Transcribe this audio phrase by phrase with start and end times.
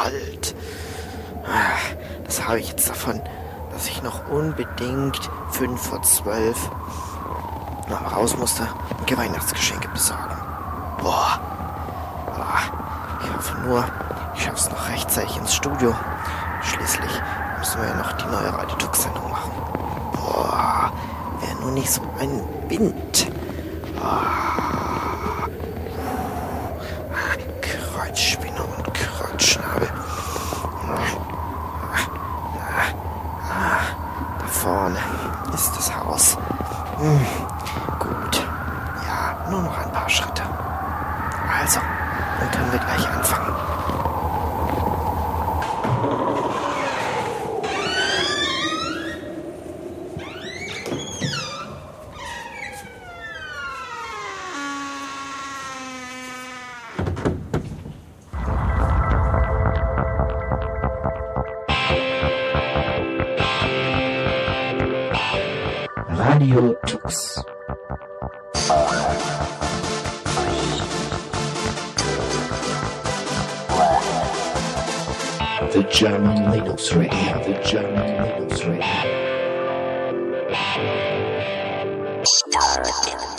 [0.00, 0.54] alt.
[1.44, 1.78] Ah,
[2.24, 3.20] das habe ich jetzt davon,
[3.72, 6.70] dass ich noch unbedingt fünf vor zwölf
[7.88, 8.66] noch raus musste
[8.98, 10.36] und Weihnachtsgeschenke besorgen.
[10.98, 11.40] Boah.
[12.36, 13.84] Ah, ich hoffe nur,
[14.34, 15.94] ich schaffe es noch rechtzeitig ins Studio.
[16.62, 17.10] Schließlich
[17.58, 19.50] müssen wir ja noch die neue Radiotux-Sendung machen.
[20.12, 20.92] Boah,
[21.40, 23.09] wäre nur nicht so ein Wind.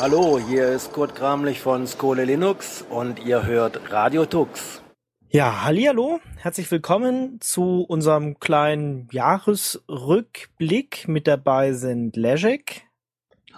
[0.02, 4.82] Hallo, hier ist Kurt Gramlich von Skole Linux und ihr hört Radio Tux.
[5.30, 11.08] Ja, hallihallo, herzlich willkommen zu unserem kleinen Jahresrückblick.
[11.08, 12.88] Mit dabei sind Leszek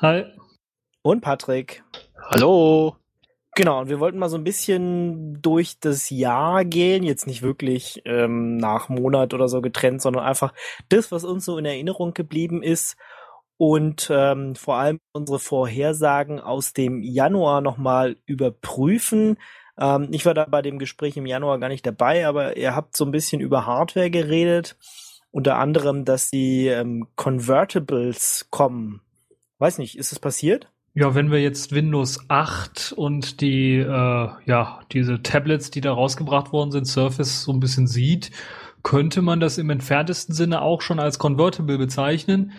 [0.01, 0.25] Hi.
[1.01, 1.85] und Patrick.
[2.21, 2.97] Hallo.
[3.55, 8.01] Genau, und wir wollten mal so ein bisschen durch das Jahr gehen, jetzt nicht wirklich
[8.03, 10.53] ähm, nach Monat oder so getrennt, sondern einfach
[10.89, 12.97] das, was uns so in Erinnerung geblieben ist
[13.65, 19.37] und ähm, vor allem unsere Vorhersagen aus dem Januar nochmal überprüfen.
[19.79, 22.97] Ähm, ich war da bei dem Gespräch im Januar gar nicht dabei, aber ihr habt
[22.97, 24.75] so ein bisschen über Hardware geredet,
[25.31, 28.99] unter anderem, dass die ähm, Convertibles kommen.
[29.59, 30.69] Weiß nicht, ist es passiert?
[30.93, 36.51] Ja, wenn wir jetzt Windows 8 und die, äh, ja, diese Tablets, die da rausgebracht
[36.51, 38.31] worden sind, Surface so ein bisschen sieht,
[38.83, 42.51] könnte man das im entferntesten Sinne auch schon als Convertible bezeichnen,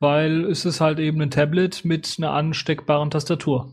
[0.00, 3.72] weil es ist halt eben ein Tablet mit einer ansteckbaren Tastatur.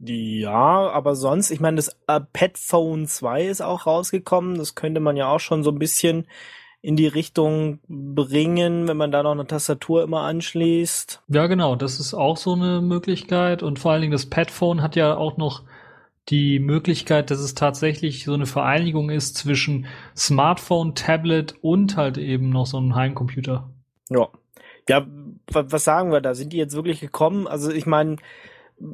[0.00, 4.56] Ja, aber sonst, ich meine, das äh, Pad Phone 2 ist auch rausgekommen.
[4.56, 6.26] Das könnte man ja auch schon so ein bisschen
[6.80, 11.22] in die Richtung bringen, wenn man da noch eine Tastatur immer anschließt.
[11.28, 14.94] Ja, genau, das ist auch so eine Möglichkeit und vor allen Dingen das Padphone hat
[14.94, 15.64] ja auch noch
[16.28, 19.86] die Möglichkeit, dass es tatsächlich so eine Vereinigung ist zwischen
[20.16, 23.70] Smartphone, Tablet und halt eben noch so einem Heimcomputer.
[24.10, 24.28] Ja.
[24.88, 25.06] Ja,
[25.52, 26.34] was sagen wir da?
[26.34, 27.46] Sind die jetzt wirklich gekommen?
[27.46, 28.16] Also ich meine,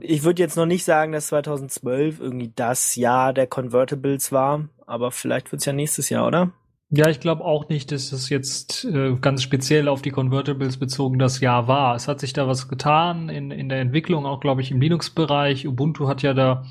[0.00, 5.10] ich würde jetzt noch nicht sagen, dass 2012 irgendwie das Jahr der Convertibles war, aber
[5.10, 6.53] vielleicht wird's ja nächstes Jahr, oder?
[6.91, 11.19] Ja, ich glaube auch nicht, dass es jetzt äh, ganz speziell auf die Convertibles bezogen
[11.19, 11.97] das Jahr war.
[11.97, 15.66] Es hat sich da was getan in, in der Entwicklung, auch glaube ich im Linux-Bereich.
[15.66, 16.65] Ubuntu hat ja da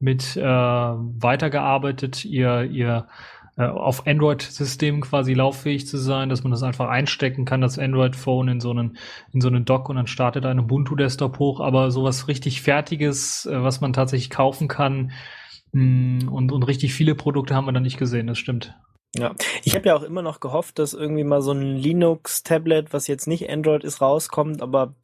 [0.00, 3.06] mit äh, weitergearbeitet, ihr, ihr
[3.68, 8.60] auf Android-Systemen quasi lauffähig zu sein, dass man das einfach einstecken kann, das Android-Phone in
[8.60, 8.96] so einen
[9.32, 11.60] in so einen Dock und dann startet ein Ubuntu-Desktop hoch.
[11.60, 15.12] Aber sowas richtig Fertiges, äh, was man tatsächlich kaufen kann
[15.72, 18.26] mh, und, und richtig viele Produkte haben wir da nicht gesehen.
[18.26, 18.74] Das stimmt.
[19.16, 19.34] Ja,
[19.64, 23.26] ich habe ja auch immer noch gehofft, dass irgendwie mal so ein Linux-Tablet, was jetzt
[23.26, 24.94] nicht Android ist, rauskommt, aber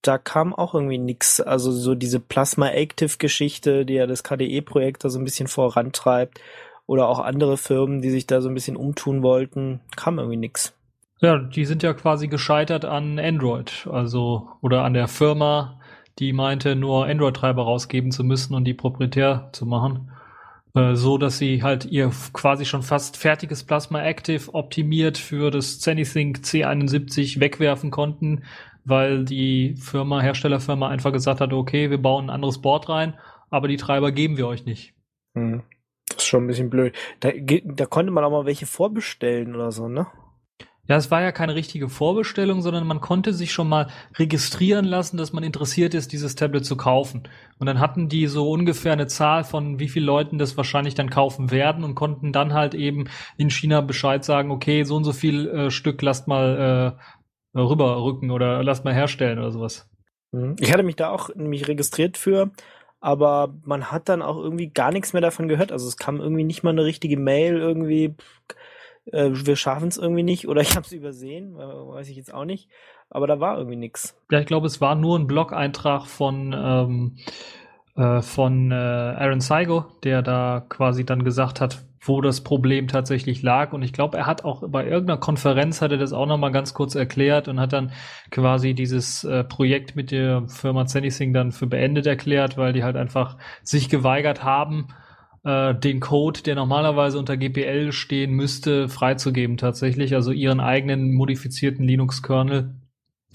[0.00, 1.40] da kam auch irgendwie nix.
[1.40, 6.40] Also so diese Plasma Active-Geschichte, die ja das KDE-Projekt da so ein bisschen vorantreibt,
[6.86, 10.76] oder auch andere Firmen, die sich da so ein bisschen umtun wollten, kam irgendwie nix.
[11.20, 15.80] Ja, die sind ja quasi gescheitert an Android, also oder an der Firma,
[16.18, 20.10] die meinte, nur Android-Treiber rausgeben zu müssen und die proprietär zu machen,
[20.74, 25.80] äh, so dass sie halt ihr quasi schon fast fertiges Plasma Active optimiert für das
[25.80, 28.44] ZeniSync C71 wegwerfen konnten,
[28.84, 33.14] weil die Firma, Herstellerfirma einfach gesagt hat, okay, wir bauen ein anderes Board rein,
[33.50, 34.94] aber die Treiber geben wir euch nicht.
[35.34, 35.62] Hm.
[36.14, 36.94] Das ist schon ein bisschen blöd.
[37.20, 40.06] Da, da konnte man auch mal welche vorbestellen oder so, ne?
[40.86, 45.16] Ja, es war ja keine richtige Vorbestellung, sondern man konnte sich schon mal registrieren lassen,
[45.16, 47.22] dass man interessiert ist, dieses Tablet zu kaufen.
[47.58, 51.08] Und dann hatten die so ungefähr eine Zahl von wie viel Leuten das wahrscheinlich dann
[51.08, 53.06] kaufen werden und konnten dann halt eben
[53.38, 56.98] in China Bescheid sagen, okay, so und so viel äh, Stück lasst mal
[57.54, 59.88] äh, rüberrücken oder lasst mal herstellen oder sowas.
[60.32, 60.56] Mhm.
[60.60, 62.50] Ich hatte mich da auch nämlich registriert für,
[63.04, 65.70] aber man hat dann auch irgendwie gar nichts mehr davon gehört.
[65.70, 68.14] Also es kam irgendwie nicht mal eine richtige Mail irgendwie,
[69.12, 72.32] äh, wir schaffen es irgendwie nicht oder ich habe es übersehen, äh, weiß ich jetzt
[72.32, 72.70] auch nicht.
[73.10, 74.16] Aber da war irgendwie nix.
[74.30, 77.16] Ja, ich glaube, es war nur ein Blog-Eintrag von ähm,
[77.94, 83.42] äh, von äh, Aaron Seigo, der da quasi dann gesagt hat, wo das Problem tatsächlich
[83.42, 83.72] lag.
[83.72, 86.74] Und ich glaube, er hat auch bei irgendeiner Konferenz hat er das auch nochmal ganz
[86.74, 87.92] kurz erklärt und hat dann
[88.30, 92.96] quasi dieses äh, Projekt mit der Firma Zennising dann für beendet erklärt, weil die halt
[92.96, 94.88] einfach sich geweigert haben,
[95.44, 101.84] äh, den Code, der normalerweise unter GPL stehen müsste, freizugeben tatsächlich, also ihren eigenen modifizierten
[101.86, 102.74] Linux-Kernel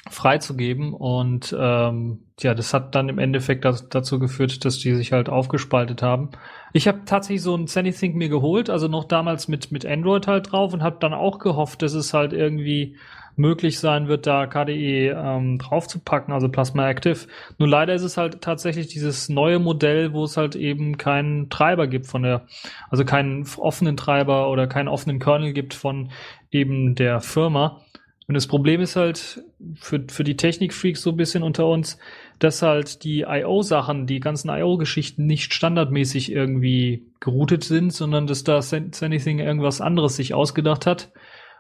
[0.10, 5.12] freizugeben und ähm, ja, das hat dann im Endeffekt das, dazu geführt, dass die sich
[5.12, 6.30] halt aufgespaltet haben.
[6.74, 10.52] Ich habe tatsächlich so ein ZanyThink mir geholt, also noch damals mit mit Android halt
[10.52, 12.96] drauf und habe dann auch gehofft, dass es halt irgendwie
[13.40, 17.28] möglich sein wird, da KDE ähm, draufzupacken, also Plasma Active.
[17.58, 21.88] Nur leider ist es halt tatsächlich dieses neue Modell, wo es halt eben keinen Treiber
[21.88, 22.46] gibt von der,
[22.90, 26.12] also keinen offenen Treiber oder keinen offenen Kernel gibt von
[26.52, 27.82] eben der Firma.
[28.30, 29.44] Und das Problem ist halt
[29.74, 31.98] für, für die Technikfreaks so ein bisschen unter uns,
[32.38, 38.60] dass halt die I.O.-Sachen, die ganzen I.O.-Geschichten nicht standardmäßig irgendwie geroutet sind, sondern dass da
[39.02, 41.12] Anything irgendwas anderes sich ausgedacht hat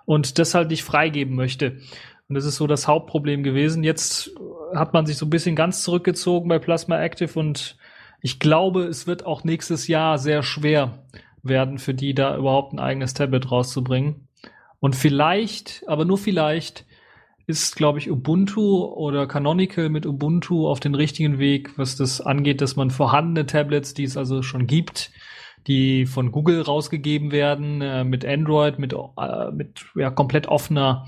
[0.06, 1.80] und das halt nicht freigeben möchte.
[2.28, 3.84] Und das ist so das Hauptproblem gewesen.
[3.84, 4.30] Jetzt
[4.76, 7.78] hat man sich so ein bisschen ganz zurückgezogen bei Plasma Active und
[8.22, 11.00] ich glaube, es wird auch nächstes Jahr sehr schwer
[11.42, 14.29] werden, für die da überhaupt ein eigenes Tablet rauszubringen.
[14.80, 16.86] Und vielleicht, aber nur vielleicht,
[17.50, 22.62] ist, glaube ich, Ubuntu oder Canonical mit Ubuntu auf den richtigen Weg, was das angeht,
[22.62, 25.12] dass man vorhandene Tablets, die es also schon gibt,
[25.66, 31.08] die von Google rausgegeben werden, äh, mit Android, mit, äh, mit ja, komplett offener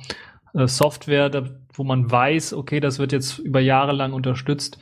[0.55, 4.79] äh, Software, da, wo man weiß, okay, das wird jetzt über Jahre lang unterstützt,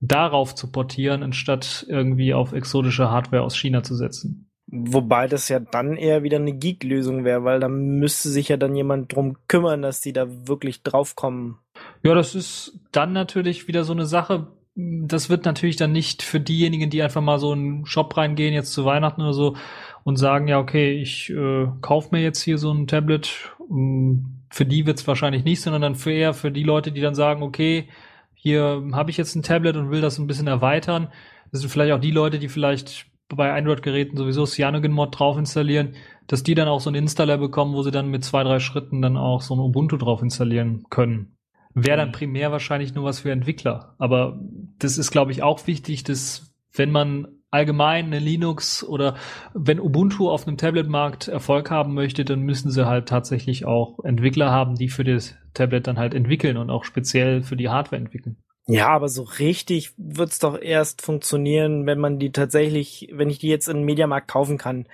[0.00, 4.49] darauf zu portieren, anstatt irgendwie auf exotische Hardware aus China zu setzen.
[4.72, 8.76] Wobei das ja dann eher wieder eine Geek-Lösung wäre, weil da müsste sich ja dann
[8.76, 11.56] jemand drum kümmern, dass die da wirklich draufkommen.
[12.04, 14.46] Ja, das ist dann natürlich wieder so eine Sache,
[14.76, 18.54] das wird natürlich dann nicht für diejenigen, die einfach mal so in einen Shop reingehen,
[18.54, 19.56] jetzt zu Weihnachten oder so,
[20.04, 23.52] und sagen, ja, okay, ich äh, kaufe mir jetzt hier so ein Tablet.
[23.70, 27.00] Ähm, für die wird es wahrscheinlich nicht, sondern dann für eher für die Leute, die
[27.00, 27.88] dann sagen, okay,
[28.34, 31.08] hier habe ich jetzt ein Tablet und will das ein bisschen erweitern.
[31.50, 35.94] Das sind vielleicht auch die Leute, die vielleicht bei Android-Geräten sowieso Cyanogen-Mod drauf installieren,
[36.26, 39.02] dass die dann auch so einen Installer bekommen, wo sie dann mit zwei, drei Schritten
[39.02, 41.36] dann auch so ein Ubuntu drauf installieren können
[41.74, 42.12] wäre dann mhm.
[42.12, 43.94] primär wahrscheinlich nur was für Entwickler.
[43.98, 44.38] Aber
[44.78, 49.16] das ist, glaube ich, auch wichtig, dass wenn man allgemein eine Linux oder
[49.54, 54.50] wenn Ubuntu auf einem Tablet-Markt Erfolg haben möchte, dann müssen sie halt tatsächlich auch Entwickler
[54.50, 58.36] haben, die für das Tablet dann halt entwickeln und auch speziell für die Hardware entwickeln.
[58.70, 63.48] Ja, aber so richtig wird's doch erst funktionieren, wenn man die tatsächlich, wenn ich die
[63.48, 64.86] jetzt im Mediamarkt kaufen kann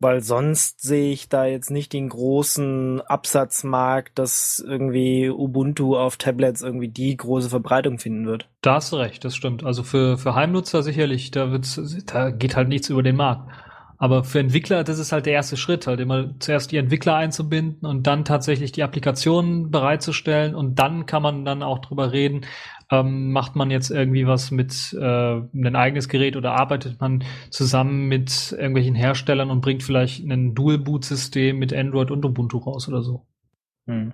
[0.00, 6.62] weil sonst sehe ich da jetzt nicht den großen Absatzmarkt, dass irgendwie Ubuntu auf Tablets
[6.62, 8.48] irgendwie die große Verbreitung finden wird.
[8.62, 9.64] Da hast du recht, das stimmt.
[9.64, 13.50] Also für, für Heimnutzer sicherlich, da wird's, da geht halt nichts über den Markt.
[14.00, 17.84] Aber für Entwickler, das ist halt der erste Schritt, halt immer zuerst die Entwickler einzubinden
[17.84, 22.42] und dann tatsächlich die Applikationen bereitzustellen und dann kann man dann auch drüber reden,
[22.90, 28.08] ähm, macht man jetzt irgendwie was mit äh, ein eigenes Gerät oder arbeitet man zusammen
[28.08, 33.26] mit irgendwelchen Herstellern und bringt vielleicht ein Dual-Boot-System mit Android und Ubuntu raus oder so?
[33.86, 34.12] Hm.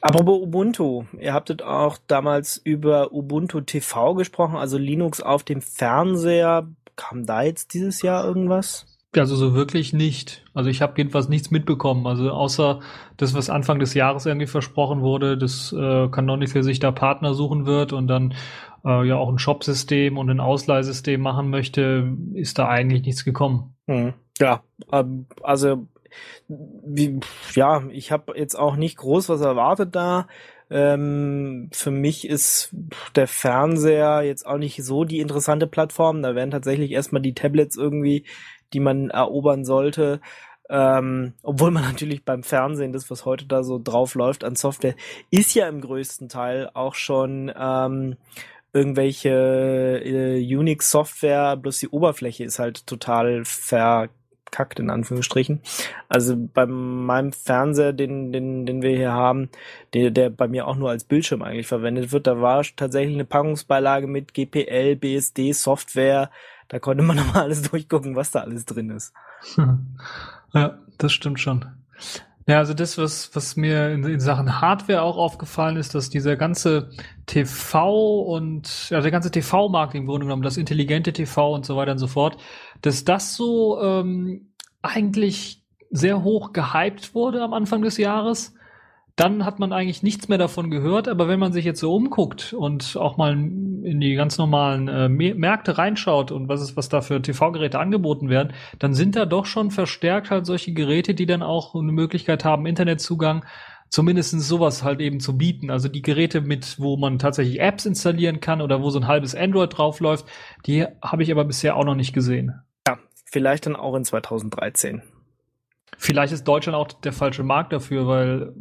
[0.00, 6.68] Apropos Ubuntu, ihr habtet auch damals über Ubuntu TV gesprochen, also Linux auf dem Fernseher.
[6.94, 8.86] Kam da jetzt dieses Jahr irgendwas?
[9.16, 10.44] Also so wirklich nicht.
[10.52, 12.06] Also ich habe jedenfalls nichts mitbekommen.
[12.06, 12.80] Also außer
[13.16, 17.64] das, was Anfang des Jahres irgendwie versprochen wurde, dass äh, Canonical sich da Partner suchen
[17.64, 18.34] wird und dann
[18.84, 23.74] äh, ja auch ein Shop-System und ein Ausleihsystem machen möchte, ist da eigentlich nichts gekommen.
[23.86, 24.12] Hm.
[24.38, 24.62] Ja,
[24.92, 25.88] ähm, also
[26.48, 27.20] wie,
[27.54, 30.26] ja, ich habe jetzt auch nicht groß was erwartet da.
[30.70, 32.74] Ähm, für mich ist
[33.14, 36.22] der Fernseher jetzt auch nicht so die interessante Plattform.
[36.22, 38.26] Da werden tatsächlich erstmal die Tablets irgendwie
[38.72, 40.20] die man erobern sollte.
[40.70, 44.94] Ähm, obwohl man natürlich beim Fernsehen, das was heute da so drauf läuft an Software,
[45.30, 48.16] ist ja im größten Teil auch schon ähm,
[48.72, 49.30] irgendwelche
[50.04, 55.62] äh, Unix-Software, bloß die Oberfläche ist halt total verkackt in Anführungsstrichen.
[56.08, 59.48] Also bei meinem Fernseher, den, den, den wir hier haben,
[59.94, 63.24] der, der bei mir auch nur als Bildschirm eigentlich verwendet wird, da war tatsächlich eine
[63.24, 66.30] Packungsbeilage mit GPL, BSD, Software,
[66.68, 69.12] da konnte man nochmal alles durchgucken, was da alles drin ist.
[70.54, 71.66] Ja, das stimmt schon.
[72.46, 76.36] Ja, also das, was, was mir in, in, Sachen Hardware auch aufgefallen ist, dass dieser
[76.36, 76.88] ganze
[77.26, 81.92] TV und ja, der ganze TV-Markt im Grunde genommen, das intelligente TV und so weiter
[81.92, 82.38] und so fort,
[82.80, 88.54] dass das so ähm, eigentlich sehr hoch gehypt wurde am Anfang des Jahres
[89.18, 91.08] dann hat man eigentlich nichts mehr davon gehört.
[91.08, 95.08] Aber wenn man sich jetzt so umguckt und auch mal in die ganz normalen äh,
[95.08, 99.44] Märkte reinschaut und was ist, was da für TV-Geräte angeboten werden, dann sind da doch
[99.44, 103.44] schon verstärkt halt solche Geräte, die dann auch eine Möglichkeit haben, Internetzugang
[103.90, 105.70] zumindest sowas halt eben zu bieten.
[105.70, 109.34] Also die Geräte mit, wo man tatsächlich Apps installieren kann oder wo so ein halbes
[109.34, 110.26] Android draufläuft,
[110.66, 112.60] die habe ich aber bisher auch noch nicht gesehen.
[112.86, 115.02] Ja, vielleicht dann auch in 2013.
[115.96, 118.52] Vielleicht ist Deutschland auch der falsche Markt dafür, weil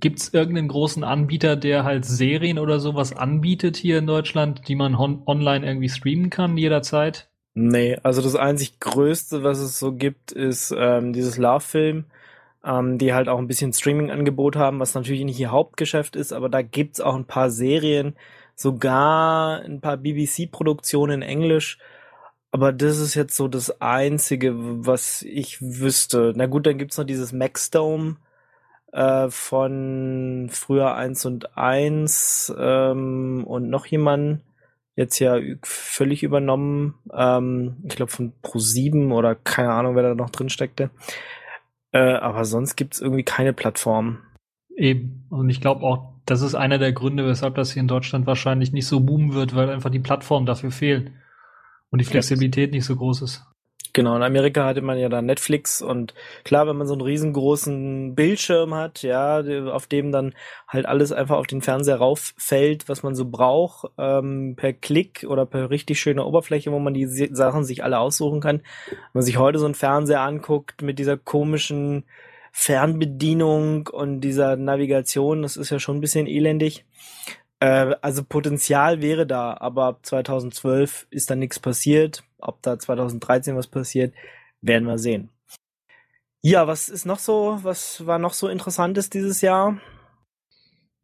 [0.00, 4.74] gibt es irgendeinen großen Anbieter, der halt Serien oder sowas anbietet hier in Deutschland, die
[4.74, 7.28] man on online irgendwie streamen kann jederzeit?
[7.54, 12.04] Nee, also das einzig Größte, was es so gibt, ist ähm, dieses Love-Film,
[12.64, 16.48] ähm, die halt auch ein bisschen Streaming-Angebot haben, was natürlich nicht ihr Hauptgeschäft ist, aber
[16.48, 18.14] da gibt's auch ein paar Serien,
[18.54, 21.78] sogar ein paar BBC-Produktionen in Englisch,
[22.50, 26.32] aber das ist jetzt so das Einzige, was ich wüsste.
[26.36, 28.16] Na gut, dann gibt's noch dieses Maxdome
[28.92, 34.40] äh, von früher 1 und 1 ähm, und noch jemand
[34.96, 36.94] jetzt ja völlig übernommen.
[37.12, 40.90] Ähm, ich glaube von Pro7 oder keine Ahnung, wer da noch drin steckte.
[41.92, 44.18] Äh, aber sonst gibt's irgendwie keine Plattform.
[44.76, 45.26] Eben.
[45.30, 48.72] Und ich glaube auch, das ist einer der Gründe, weshalb das hier in Deutschland wahrscheinlich
[48.72, 51.16] nicht so boomen wird, weil einfach die Plattformen dafür fehlen
[51.90, 53.46] und die Flexibilität nicht so groß ist.
[53.92, 56.14] Genau, in Amerika hatte man ja dann Netflix und
[56.44, 59.40] klar, wenn man so einen riesengroßen Bildschirm hat, ja,
[59.72, 60.34] auf dem dann
[60.66, 65.46] halt alles einfach auf den Fernseher rauffällt, was man so braucht, ähm, per Klick oder
[65.46, 68.62] per richtig schöner Oberfläche, wo man die Sachen sich alle aussuchen kann.
[68.88, 72.04] Wenn man sich heute so einen Fernseher anguckt mit dieser komischen
[72.52, 76.84] Fernbedienung und dieser Navigation, das ist ja schon ein bisschen elendig.
[77.60, 82.22] Äh, also Potenzial wäre da, aber ab 2012 ist da nichts passiert.
[82.38, 84.14] Ob da 2013 was passiert,
[84.60, 85.30] werden wir sehen.
[86.40, 89.78] Ja, was ist noch so, was war noch so interessantes dieses Jahr?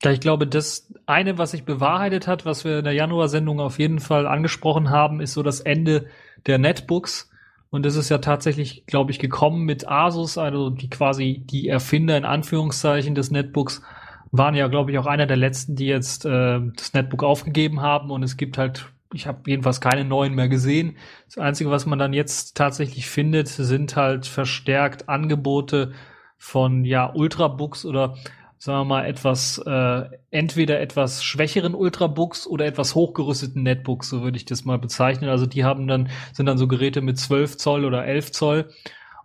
[0.02, 3.78] Ja, ich glaube, das eine, was sich bewahrheitet hat, was wir in der Januar-Sendung auf
[3.78, 6.06] jeden Fall angesprochen haben, ist so das Ende
[6.46, 7.30] der Netbooks.
[7.70, 12.16] Und das ist ja tatsächlich, glaube ich, gekommen mit Asus, also die quasi die Erfinder
[12.16, 13.82] in Anführungszeichen des Netbooks
[14.30, 18.10] waren ja, glaube ich, auch einer der letzten, die jetzt äh, das Netbook aufgegeben haben
[18.10, 20.96] und es gibt halt, ich habe jedenfalls keine neuen mehr gesehen.
[21.26, 25.92] Das Einzige, was man dann jetzt tatsächlich findet, sind halt verstärkt Angebote
[26.36, 28.16] von ja Ultrabooks oder
[28.58, 34.36] sagen wir mal etwas äh, entweder etwas schwächeren Ultrabooks oder etwas hochgerüsteten Netbooks, so würde
[34.36, 35.28] ich das mal bezeichnen.
[35.28, 38.70] Also die haben dann sind dann so Geräte mit 12 Zoll oder 11 Zoll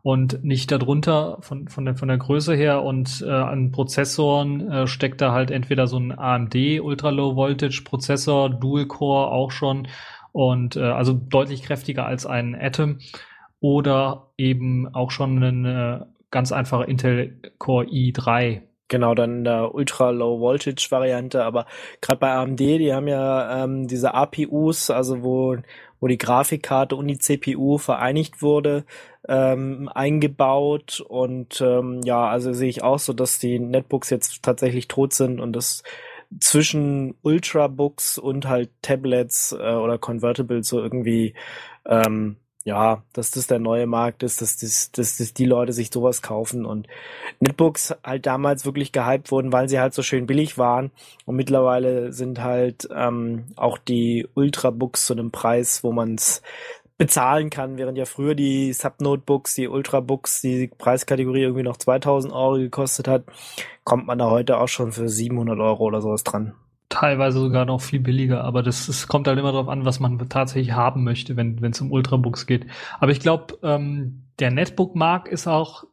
[0.02, 4.88] und nicht darunter von, von, der, von der Größe her und äh, an Prozessoren äh,
[4.88, 9.88] steckt da halt entweder so ein AMD Ultra Low Voltage Prozessor, Dual Core auch schon
[10.32, 13.00] und äh, also deutlich kräftiger als ein Atom
[13.60, 16.00] oder eben auch schon ein äh,
[16.32, 21.68] ganz einfacher Intel Core i3 Genau, dann der Ultra Low Voltage Variante, aber
[22.02, 25.58] gerade bei AMD, die haben ja ähm, diese APUs, also wo
[26.00, 28.86] wo die Grafikkarte und die CPU vereinigt wurde,
[29.28, 31.04] ähm, eingebaut.
[31.08, 35.40] Und ähm, ja, also sehe ich auch so, dass die Netbooks jetzt tatsächlich tot sind
[35.40, 35.84] und das
[36.40, 41.34] zwischen Ultrabooks und halt Tablets äh, oder Convertibles so irgendwie
[41.86, 45.92] ähm, ja, dass das der neue Markt ist, dass, das, dass, dass die Leute sich
[45.92, 46.66] sowas kaufen.
[46.66, 46.88] Und
[47.40, 50.92] Netbooks halt damals wirklich gehypt wurden, weil sie halt so schön billig waren.
[51.26, 56.42] Und mittlerweile sind halt ähm, auch die Ultrabooks zu einem Preis, wo man es
[56.98, 62.56] bezahlen kann, während ja früher die Subnotebooks, die Ultrabooks, die Preiskategorie irgendwie noch 2000 Euro
[62.58, 63.24] gekostet hat,
[63.86, 66.56] kommt man da heute auch schon für 700 Euro oder sowas dran
[66.90, 70.18] teilweise sogar noch viel billiger, aber das, das kommt halt immer darauf an, was man
[70.28, 72.66] tatsächlich haben möchte, wenn es um Ultrabooks geht.
[73.00, 75.84] Aber ich glaube, ähm, der Netbook-Markt ist auch,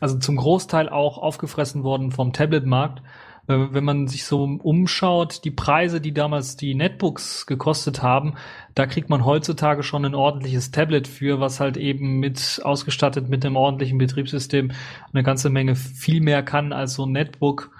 [0.00, 3.02] also zum Großteil auch aufgefressen worden vom Tablet-Markt.
[3.48, 8.34] Äh, wenn man sich so umschaut, die Preise, die damals die Netbooks gekostet haben,
[8.74, 13.44] da kriegt man heutzutage schon ein ordentliches Tablet für, was halt eben mit ausgestattet mit
[13.44, 14.72] einem ordentlichen Betriebssystem
[15.12, 17.70] eine ganze Menge viel mehr kann, als so ein Netbook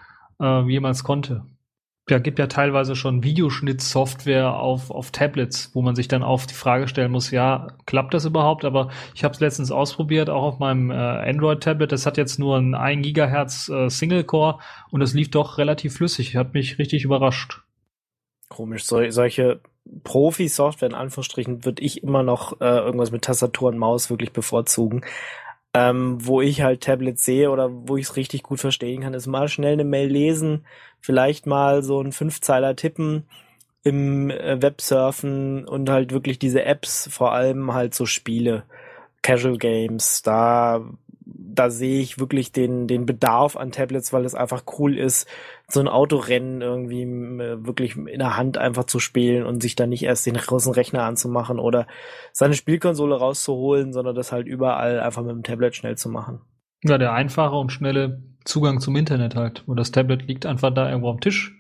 [0.41, 1.45] äh, jemals konnte
[2.09, 6.55] ja, gibt ja teilweise schon Videoschnittsoftware auf, auf Tablets, wo man sich dann auf die
[6.55, 8.65] Frage stellen muss, ja, klappt das überhaupt?
[8.65, 11.93] Aber ich habe es letztens ausprobiert, auch auf meinem äh, Android-Tablet.
[11.93, 14.59] Das hat jetzt nur ein 1 Gigahertz äh, Single-Core
[14.91, 16.37] und es lief doch relativ flüssig.
[16.37, 17.63] Hat mich richtig überrascht.
[18.49, 19.61] Komisch, so, solche
[20.05, 25.03] Profi-Software in Anführungsstrichen würde ich immer noch äh, irgendwas mit Tastatur und Maus wirklich bevorzugen.
[25.75, 29.27] Ähm, wo ich halt Tablets sehe oder wo ich es richtig gut verstehen kann, ist
[29.27, 30.67] mal schnell eine Mail lesen,
[31.01, 33.27] vielleicht mal so ein Fünfzeiler tippen
[33.83, 38.65] im äh, Web surfen und halt wirklich diese Apps, vor allem halt so Spiele,
[39.23, 40.85] Casual Games, da
[41.35, 45.29] da sehe ich wirklich den, den Bedarf an Tablets, weil es einfach cool ist,
[45.69, 49.91] so ein Autorennen irgendwie äh, wirklich in der Hand einfach zu spielen und sich dann
[49.91, 51.87] nicht erst den großen Rechner anzumachen oder
[52.33, 56.41] seine Spielkonsole rauszuholen, sondern das halt überall einfach mit dem Tablet schnell zu machen.
[56.85, 59.63] Ja, der einfache und schnelle Zugang zum Internet halt.
[59.67, 61.57] Und das Tablet liegt einfach da irgendwo am Tisch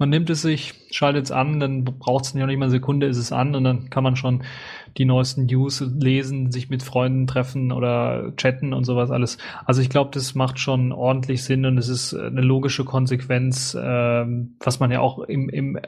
[0.00, 3.18] man nimmt es sich, schaltet es an, dann braucht es nicht mal eine Sekunde, ist
[3.18, 4.42] es an und dann kann man schon
[4.96, 9.38] die neuesten News lesen, sich mit Freunden treffen oder chatten und sowas alles.
[9.64, 14.56] Also ich glaube, das macht schon ordentlich Sinn und es ist eine logische Konsequenz, ähm,
[14.60, 15.78] was man ja auch im, im,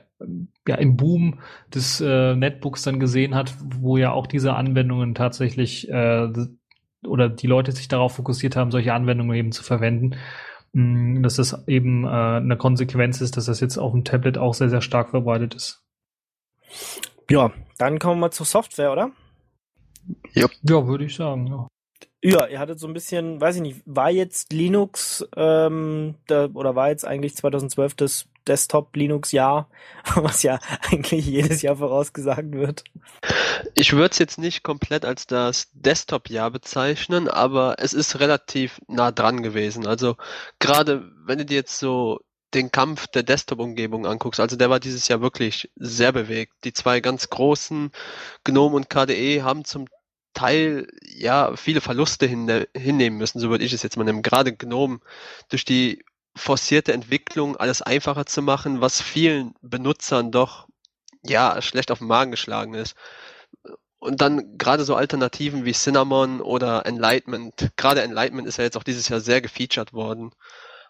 [0.67, 1.41] ja, im Boom
[1.75, 6.29] des äh, Netbooks dann gesehen hat, wo ja auch diese Anwendungen tatsächlich äh,
[7.07, 10.17] oder die Leute sich darauf fokussiert haben, solche Anwendungen eben zu verwenden.
[10.73, 14.55] Mm, dass das eben äh, eine Konsequenz ist, dass das jetzt auf dem Tablet auch
[14.55, 15.83] sehr, sehr stark verbreitet ist.
[17.33, 19.11] Ja, dann kommen wir zur Software, oder?
[20.35, 21.67] Ja, ja würde ich sagen, ja.
[22.23, 26.77] Ja, ihr hattet so ein bisschen, weiß ich nicht, war jetzt Linux ähm, da, oder
[26.77, 29.71] war jetzt eigentlich 2012 das Desktop Linux Jahr,
[30.15, 30.59] was ja
[30.91, 32.85] eigentlich jedes Jahr vorausgesagt wird?
[33.75, 38.79] Ich würde es jetzt nicht komplett als das Desktop Jahr bezeichnen, aber es ist relativ
[38.89, 39.87] nah dran gewesen.
[39.87, 40.17] Also
[40.59, 42.21] gerade wenn du dir jetzt so
[42.55, 46.55] den Kampf der Desktop-Umgebung anguckst, also der war dieses Jahr wirklich sehr bewegt.
[46.65, 47.91] Die zwei ganz großen,
[48.45, 49.87] GNOME und KDE, haben zum
[50.35, 54.23] Teil ja viele Verluste hin, hinnehmen müssen, so würde ich es jetzt mal nehmen.
[54.23, 55.01] Gerade GNOME
[55.49, 56.05] durch die
[56.35, 60.69] forcierte Entwicklung alles einfacher zu machen, was vielen Benutzern doch
[61.23, 62.97] ja schlecht auf den Magen geschlagen ist.
[63.99, 67.71] Und dann gerade so Alternativen wie Cinnamon oder Enlightenment.
[67.77, 70.33] Gerade Enlightenment ist ja jetzt auch dieses Jahr sehr gefeatured worden.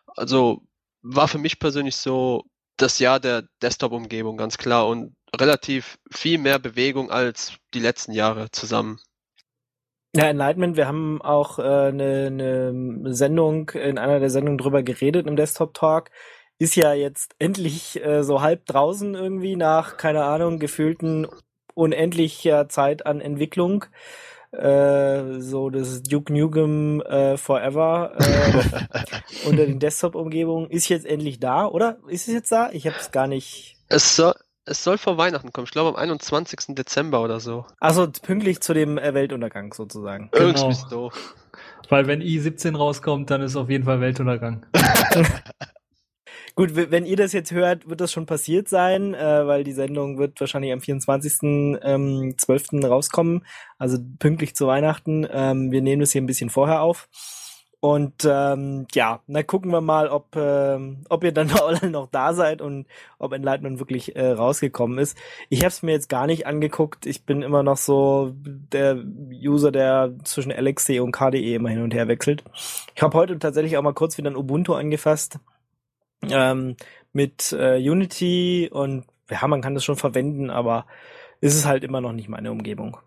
[0.06, 0.62] Also
[1.02, 2.44] war für mich persönlich so
[2.76, 8.50] das Jahr der Desktop-Umgebung ganz klar und relativ viel mehr Bewegung als die letzten Jahre
[8.50, 8.98] zusammen.
[10.14, 15.26] Ja, Enlightenment, wir haben auch äh, eine, eine Sendung, in einer der Sendungen drüber geredet
[15.26, 16.10] im Desktop Talk.
[16.58, 21.26] Ist ja jetzt endlich äh, so halb draußen irgendwie nach, keine Ahnung, gefühlten
[21.74, 23.86] unendlicher Zeit an Entwicklung.
[24.52, 31.66] Äh, so das Duke Nukem äh, Forever äh, unter den Desktop-Umgebungen ist jetzt endlich da,
[31.66, 31.96] oder?
[32.06, 32.68] Ist es jetzt da?
[32.70, 33.76] Ich habe es gar nicht.
[33.88, 34.34] Es soll,
[34.66, 36.74] es soll vor Weihnachten kommen, ich glaube am 21.
[36.74, 37.64] Dezember oder so.
[37.80, 40.28] Also pünktlich zu dem äh, Weltuntergang sozusagen.
[40.32, 40.88] Irgendwie genau.
[40.90, 41.34] doof.
[41.88, 44.66] Weil wenn i17 rauskommt, dann ist auf jeden Fall Weltuntergang.
[46.54, 50.18] Gut, wenn ihr das jetzt hört, wird das schon passiert sein, äh, weil die Sendung
[50.18, 51.82] wird wahrscheinlich am 24.12.
[51.82, 53.46] Ähm, rauskommen,
[53.78, 55.26] also pünktlich zu Weihnachten.
[55.30, 57.08] Ähm, wir nehmen das hier ein bisschen vorher auf.
[57.80, 62.32] Und ähm, ja, na gucken wir mal, ob, ähm, ob ihr dann alle noch da
[62.34, 62.86] seid und
[63.18, 65.16] ob Enlightenment wirklich äh, rausgekommen ist.
[65.48, 67.06] Ich habe es mir jetzt gar nicht angeguckt.
[67.06, 71.92] Ich bin immer noch so der User, der zwischen LXC und KDE immer hin und
[71.92, 72.44] her wechselt.
[72.94, 75.40] Ich habe heute tatsächlich auch mal kurz wieder ein Ubuntu angefasst
[76.30, 76.76] ähm,
[77.12, 80.86] mit äh, Unity und ja, man kann das schon verwenden, aber
[81.40, 82.98] ist es halt immer noch nicht meine Umgebung.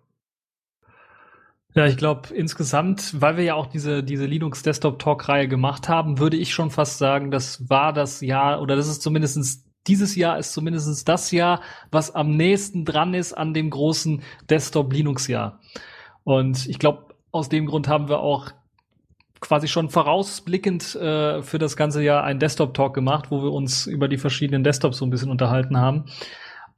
[1.73, 5.89] Ja, ich glaube insgesamt, weil wir ja auch diese, diese Linux Desktop Talk Reihe gemacht
[5.89, 10.15] haben, würde ich schon fast sagen, das war das Jahr oder das ist zumindestens dieses
[10.15, 15.27] Jahr ist zumindestens das Jahr, was am nächsten dran ist an dem großen Desktop Linux
[15.27, 15.59] Jahr.
[16.23, 18.51] Und ich glaube, aus dem Grund haben wir auch
[19.47, 23.85] quasi schon vorausblickend äh, für das ganze Jahr einen Desktop Talk gemacht, wo wir uns
[23.85, 26.05] über die verschiedenen Desktops so ein bisschen unterhalten haben.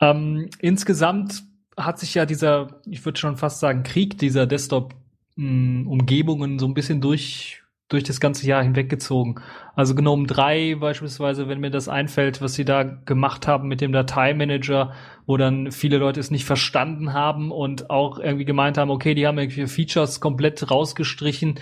[0.01, 1.43] Ähm, insgesamt
[1.77, 6.73] hat sich ja dieser, ich würde schon fast sagen, Krieg dieser Desktop-Umgebungen hm, so ein
[6.73, 9.39] bisschen durch, durch das ganze Jahr hinweggezogen.
[9.75, 13.93] Also GNOME 3 beispielsweise, wenn mir das einfällt, was sie da gemacht haben mit dem
[13.93, 14.91] Dateimanager,
[15.25, 19.25] wo dann viele Leute es nicht verstanden haben und auch irgendwie gemeint haben, okay, die
[19.25, 21.59] haben irgendwie Features komplett rausgestrichen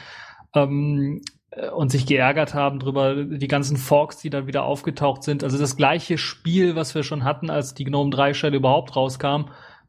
[0.56, 1.22] ähm,
[1.74, 5.44] und sich geärgert haben drüber, die ganzen Forks, die dann wieder aufgetaucht sind.
[5.44, 9.46] Also das gleiche Spiel, was wir schon hatten, als die GNOME 3 Stelle überhaupt rauskam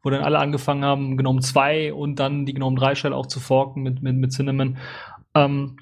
[0.07, 3.41] wo dann alle angefangen haben, GNOME 2 und dann die GNOME 3 Shell auch zu
[3.41, 4.77] forken mit, mit, mit Cinnamon.
[5.33, 5.77] Ähm,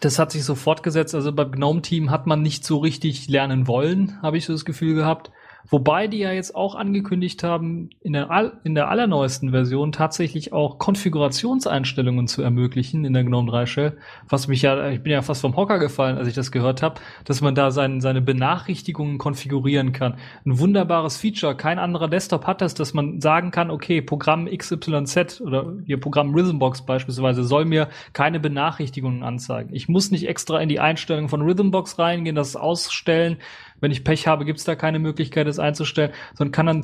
[0.00, 1.16] das hat sich so fortgesetzt.
[1.16, 4.94] Also beim GNOME-Team hat man nicht so richtig lernen wollen, habe ich so das Gefühl
[4.94, 5.32] gehabt.
[5.68, 10.78] Wobei die ja jetzt auch angekündigt haben, in der, in der allerneuesten Version tatsächlich auch
[10.78, 13.98] Konfigurationseinstellungen zu ermöglichen in der GNOME 3 Shell.
[14.28, 17.00] Was mich ja, ich bin ja fast vom Hocker gefallen, als ich das gehört habe,
[17.24, 20.16] dass man da sein, seine Benachrichtigungen konfigurieren kann.
[20.44, 21.56] Ein wunderbares Feature.
[21.56, 26.34] Kein anderer Desktop hat das, dass man sagen kann, okay, Programm XYZ oder ihr Programm
[26.34, 29.74] Rhythmbox beispielsweise soll mir keine Benachrichtigungen anzeigen.
[29.74, 33.38] Ich muss nicht extra in die Einstellungen von Rhythmbox reingehen, das ausstellen
[33.80, 36.82] wenn ich Pech habe, gibt es da keine Möglichkeit, das einzustellen, sondern kann dann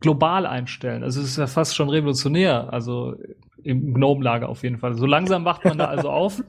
[0.00, 1.02] global einstellen.
[1.02, 3.16] Also es ist ja fast schon revolutionär, also
[3.62, 4.94] im Gnome-Lager auf jeden Fall.
[4.94, 6.42] So langsam wacht man da also auf.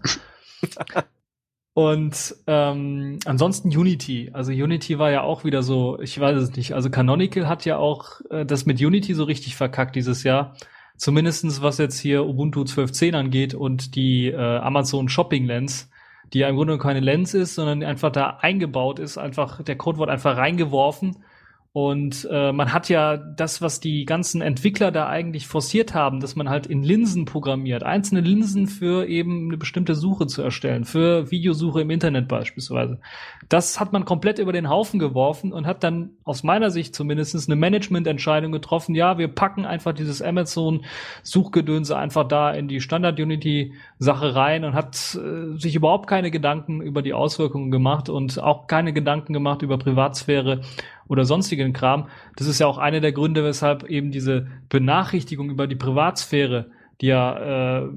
[1.73, 4.30] Und ähm, ansonsten Unity.
[4.34, 6.73] Also Unity war ja auch wieder so, ich weiß es nicht.
[6.73, 10.56] Also Canonical hat ja auch äh, das mit Unity so richtig verkackt dieses Jahr.
[10.97, 15.89] Zumindestens was jetzt hier Ubuntu 12.10 angeht und die äh, Amazon Shopping Lens,
[16.33, 19.17] die ja im Grunde keine Lens ist, sondern einfach da eingebaut ist.
[19.17, 21.17] Einfach, der Code wurde einfach reingeworfen
[21.73, 26.36] und äh, man hat ja das, was die ganzen Entwickler da eigentlich forciert haben, dass
[26.36, 31.31] man halt in Linsen programmiert, einzelne Linsen für eben eine bestimmte Suche zu erstellen, für
[31.31, 32.99] Videosuche im Internet beispielsweise.
[33.47, 37.31] Das hat man komplett über den Haufen geworfen und hat dann aus meiner Sicht zumindest
[37.47, 38.93] eine Managemententscheidung getroffen.
[38.93, 45.57] Ja, wir packen einfach dieses Amazon-Suchgedönse einfach da in die Standard-Unity-Sache rein und hat äh,
[45.57, 50.60] sich überhaupt keine Gedanken über die Auswirkungen gemacht und auch keine Gedanken gemacht über Privatsphäre
[51.07, 52.07] oder sonstigen Kram.
[52.35, 57.07] Das ist ja auch einer der Gründe, weshalb eben diese Benachrichtigung über die Privatsphäre, die
[57.07, 57.89] ja äh,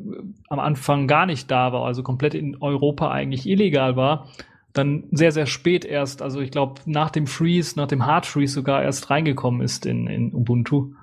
[0.48, 4.28] am Anfang gar nicht da war, also komplett in Europa eigentlich illegal war,
[4.72, 8.54] dann sehr, sehr spät erst, also ich glaube nach dem Freeze, nach dem Hard Freeze
[8.54, 10.94] sogar erst reingekommen ist in, in Ubuntu.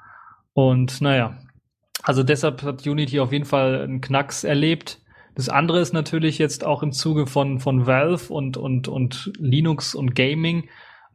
[0.53, 1.37] Und naja,
[2.03, 4.99] also deshalb hat Unity auf jeden Fall einen Knacks erlebt.
[5.35, 9.95] Das andere ist natürlich jetzt auch im Zuge von, von Valve und, und, und Linux
[9.95, 10.67] und Gaming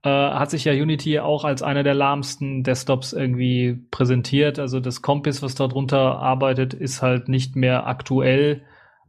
[0.06, 4.60] äh, hat sich ja Unity auch als einer der lahmsten Desktops irgendwie präsentiert.
[4.60, 8.62] Also das Compass, was darunter arbeitet, ist halt nicht mehr aktuell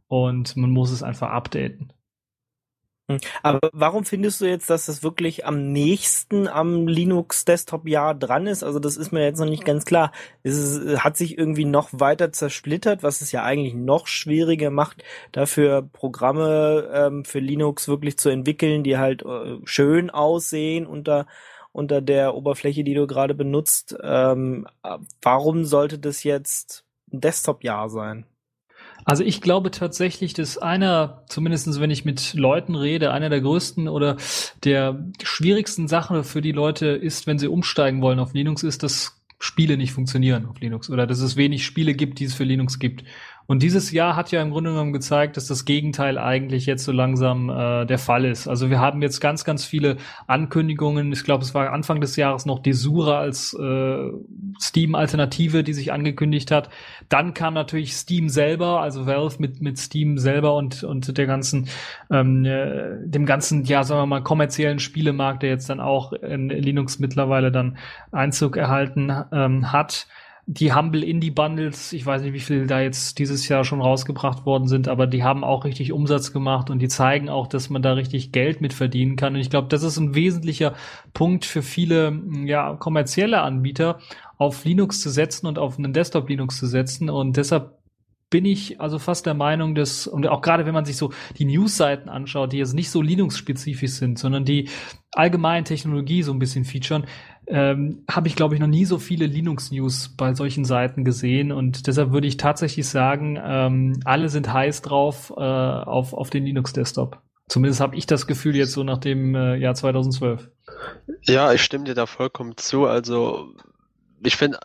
[0.08, 1.92] und man muss es einfach updaten.
[3.10, 3.18] Hm.
[3.42, 8.46] Aber warum findest du jetzt, dass das wirklich am nächsten am Linux Desktop Jahr dran
[8.46, 8.62] ist?
[8.62, 10.12] Also das ist mir jetzt noch nicht ganz klar.
[10.42, 15.82] Es hat sich irgendwie noch weiter zersplittert, was es ja eigentlich noch schwieriger macht, dafür
[15.82, 21.26] Programme ähm, für Linux wirklich zu entwickeln, die halt äh, schön aussehen unter
[21.72, 23.96] unter der Oberfläche, die du gerade benutzt.
[24.02, 24.66] Ähm,
[25.22, 28.26] warum sollte das jetzt ein Desktop Jahr sein?
[29.08, 33.88] Also ich glaube tatsächlich, dass einer, zumindestens wenn ich mit Leuten rede, einer der größten
[33.88, 34.18] oder
[34.64, 39.18] der schwierigsten Sachen für die Leute ist, wenn sie umsteigen wollen auf Linux, ist, dass
[39.38, 42.78] Spiele nicht funktionieren auf Linux oder dass es wenig Spiele gibt, die es für Linux
[42.78, 43.02] gibt.
[43.50, 46.92] Und dieses Jahr hat ja im Grunde genommen gezeigt, dass das Gegenteil eigentlich jetzt so
[46.92, 48.46] langsam äh, der Fall ist.
[48.46, 51.10] Also wir haben jetzt ganz, ganz viele Ankündigungen.
[51.12, 54.10] Ich glaube, es war Anfang des Jahres noch Desura als äh,
[54.60, 56.68] Steam-Alternative, die sich angekündigt hat.
[57.08, 61.70] Dann kam natürlich Steam selber, also Valve mit mit Steam selber und und der ganzen
[62.10, 66.50] ähm, äh, dem ganzen, ja, sagen wir mal kommerziellen Spielemarkt, der jetzt dann auch in
[66.50, 67.78] Linux mittlerweile dann
[68.12, 70.06] Einzug erhalten ähm, hat
[70.50, 74.46] die Humble Indie Bundles, ich weiß nicht, wie viel da jetzt dieses Jahr schon rausgebracht
[74.46, 77.82] worden sind, aber die haben auch richtig Umsatz gemacht und die zeigen auch, dass man
[77.82, 79.34] da richtig Geld mit verdienen kann.
[79.34, 80.72] Und ich glaube, das ist ein wesentlicher
[81.12, 83.98] Punkt für viele ja, kommerzielle Anbieter,
[84.38, 87.10] auf Linux zu setzen und auf einen Desktop Linux zu setzen.
[87.10, 87.78] Und deshalb
[88.30, 91.44] bin ich also fast der Meinung, dass, und auch gerade wenn man sich so die
[91.44, 94.70] News-Seiten anschaut, die jetzt nicht so Linux-spezifisch sind, sondern die
[95.12, 97.06] allgemein Technologie so ein bisschen featuren,
[97.48, 101.50] ähm, habe ich, glaube ich, noch nie so viele Linux-News bei solchen Seiten gesehen.
[101.50, 106.44] Und deshalb würde ich tatsächlich sagen, ähm, alle sind heiß drauf äh, auf, auf den
[106.44, 107.20] Linux-Desktop.
[107.48, 110.50] Zumindest habe ich das Gefühl jetzt so nach dem äh, Jahr 2012.
[111.22, 112.84] Ja, ich stimme dir da vollkommen zu.
[112.84, 113.54] Also
[114.22, 114.58] ich finde,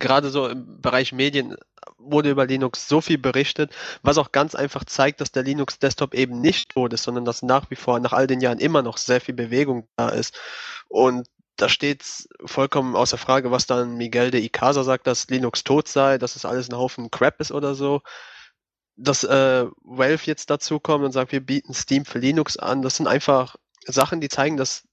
[0.00, 1.56] gerade so im Bereich Medien
[1.98, 6.14] wurde über Linux so viel berichtet, was auch ganz einfach zeigt, dass der Linux Desktop
[6.14, 8.96] eben nicht tot ist, sondern dass nach wie vor, nach all den Jahren immer noch
[8.96, 10.36] sehr viel Bewegung da ist.
[10.88, 12.04] Und da steht
[12.44, 16.44] vollkommen außer Frage, was dann Miguel de Icaza sagt, dass Linux tot sei, dass es
[16.44, 18.02] alles ein Haufen Crap ist oder so.
[18.96, 22.96] Dass äh, Valve jetzt dazu kommt und sagt, wir bieten Steam für Linux an, das
[22.96, 24.84] sind einfach Sachen, die zeigen, dass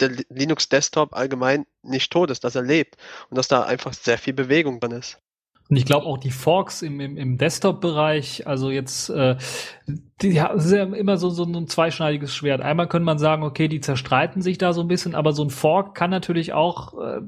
[0.00, 2.96] der Linux Desktop allgemein nicht tot ist, dass er lebt
[3.30, 5.18] und dass da einfach sehr viel Bewegung drin ist.
[5.68, 9.36] Und ich glaube auch die Forks im, im, im Desktop-Bereich, also jetzt, äh,
[10.22, 12.60] die ist ja immer so, so ein zweischneidiges Schwert.
[12.60, 15.50] Einmal könnte man sagen, okay, die zerstreiten sich da so ein bisschen, aber so ein
[15.50, 17.20] Fork kann natürlich auch äh,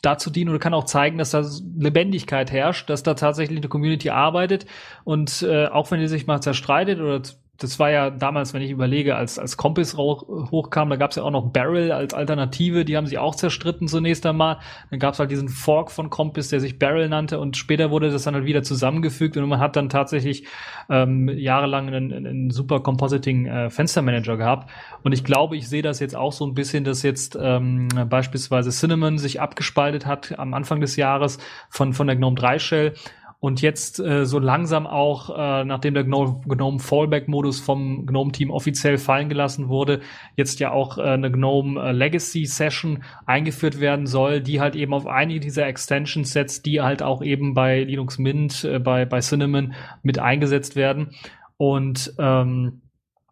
[0.00, 1.44] dazu dienen oder kann auch zeigen, dass da
[1.78, 4.66] Lebendigkeit herrscht, dass da tatsächlich eine Community arbeitet
[5.04, 7.22] und äh, auch wenn die sich mal zerstreitet oder
[7.58, 11.22] das war ja damals, wenn ich überlege, als, als Compass hochkam, da gab es ja
[11.22, 14.58] auch noch Barrel als Alternative, die haben sich auch zerstritten zunächst einmal.
[14.90, 18.10] Dann gab es halt diesen Fork von Compass, der sich Barrel nannte und später wurde
[18.10, 20.46] das dann halt wieder zusammengefügt und man hat dann tatsächlich
[20.88, 24.70] ähm, jahrelang einen, einen super Compositing äh, Fenstermanager gehabt.
[25.02, 28.70] Und ich glaube, ich sehe das jetzt auch so ein bisschen, dass jetzt ähm, beispielsweise
[28.70, 31.38] Cinnamon sich abgespaltet hat am Anfang des Jahres
[31.68, 32.94] von, von der GNOME 3 Shell
[33.42, 38.98] und jetzt äh, so langsam auch, äh, nachdem der GNOME, GNOME Fallback-Modus vom GNOME-Team offiziell
[38.98, 40.00] fallen gelassen wurde,
[40.36, 44.94] jetzt ja auch äh, eine GNOME äh, Legacy Session eingeführt werden soll, die halt eben
[44.94, 49.18] auf einige dieser Extensions setzt, die halt auch eben bei Linux Mint, äh, bei, bei
[49.18, 49.74] Cinnamon
[50.04, 51.10] mit eingesetzt werden.
[51.56, 52.82] Und ähm,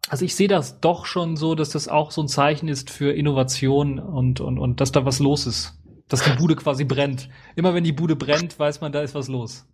[0.09, 3.13] also ich sehe das doch schon so, dass das auch so ein Zeichen ist für
[3.13, 5.79] Innovation und, und, und dass da was los ist.
[6.09, 7.29] Dass die Bude quasi brennt.
[7.55, 9.65] Immer wenn die Bude brennt, weiß man, da ist was los.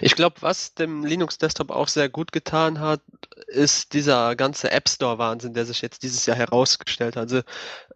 [0.00, 3.00] Ich glaube, was dem Linux Desktop auch sehr gut getan hat,
[3.46, 7.22] ist dieser ganze App Store Wahnsinn, der sich jetzt dieses Jahr herausgestellt hat.
[7.22, 7.42] Also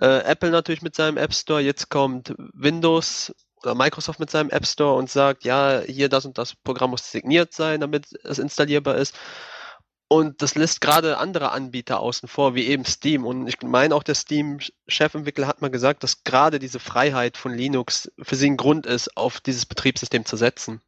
[0.01, 4.67] äh, Apple natürlich mit seinem App Store, jetzt kommt Windows oder Microsoft mit seinem App
[4.67, 8.97] Store und sagt, ja, hier das und das Programm muss signiert sein, damit es installierbar
[8.97, 9.15] ist.
[10.09, 13.27] Und das lässt gerade andere Anbieter außen vor, wie eben Steam.
[13.27, 18.13] Und ich meine auch, der Steam-Chefentwickler hat mal gesagt, dass gerade diese Freiheit von Linux
[18.23, 20.81] für sie ein Grund ist, auf dieses Betriebssystem zu setzen.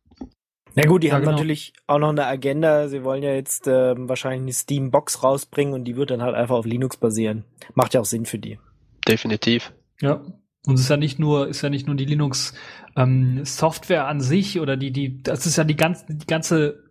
[0.74, 1.32] Na gut, die Ja, haben genau.
[1.32, 2.88] natürlich auch noch eine Agenda.
[2.88, 6.56] Sie wollen ja jetzt ähm, wahrscheinlich eine Steam-Box rausbringen und die wird dann halt einfach
[6.56, 7.44] auf Linux basieren.
[7.74, 8.58] Macht ja auch Sinn für die.
[9.06, 9.72] Definitiv.
[10.00, 10.22] Ja.
[10.66, 12.54] Und es ist ja nicht nur, ist ja nicht nur die Linux
[12.96, 16.84] ähm, Software an sich oder die, die, das ist ja die ganze, die ganze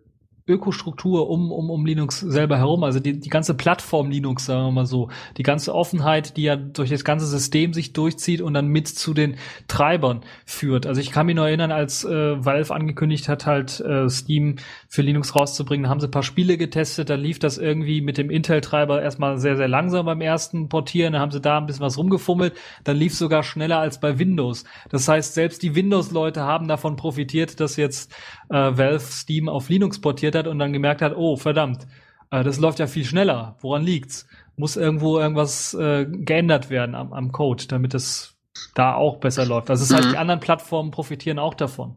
[0.48, 4.72] Ökostruktur um, um, um Linux selber herum, also die, die ganze Plattform Linux, sagen wir
[4.72, 8.68] mal so, die ganze Offenheit, die ja durch das ganze System sich durchzieht und dann
[8.68, 9.36] mit zu den
[9.68, 10.86] Treibern führt.
[10.86, 14.56] Also ich kann mich noch erinnern, als äh, Valve angekündigt hat, halt äh, Steam
[14.88, 18.30] für Linux rauszubringen, haben sie ein paar Spiele getestet, da lief das irgendwie mit dem
[18.30, 21.98] Intel-Treiber erstmal sehr, sehr langsam beim ersten Portieren, da haben sie da ein bisschen was
[21.98, 24.64] rumgefummelt, dann lief sogar schneller als bei Windows.
[24.88, 28.12] Das heißt, selbst die Windows-Leute haben davon profitiert, dass jetzt
[28.50, 31.86] äh, Valve Steam auf Linux portiert hat und dann gemerkt hat, oh verdammt,
[32.30, 33.56] äh, das läuft ja viel schneller.
[33.60, 34.26] Woran liegt's?
[34.56, 38.36] Muss irgendwo irgendwas äh, geändert werden am, am Code, damit es
[38.74, 39.70] da auch besser läuft.
[39.70, 40.12] Also das heißt, Mhm.
[40.12, 41.96] die anderen Plattformen profitieren auch davon.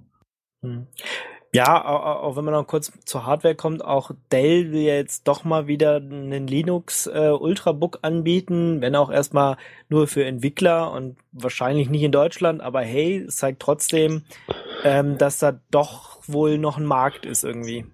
[1.53, 5.67] Ja, auch, wenn man noch kurz zur Hardware kommt, auch Dell will jetzt doch mal
[5.67, 9.57] wieder einen Linux äh, Ultrabook anbieten, wenn auch erstmal
[9.89, 14.23] nur für Entwickler und wahrscheinlich nicht in Deutschland, aber hey, es zeigt trotzdem,
[14.85, 17.85] ähm, dass da doch wohl noch ein Markt ist irgendwie.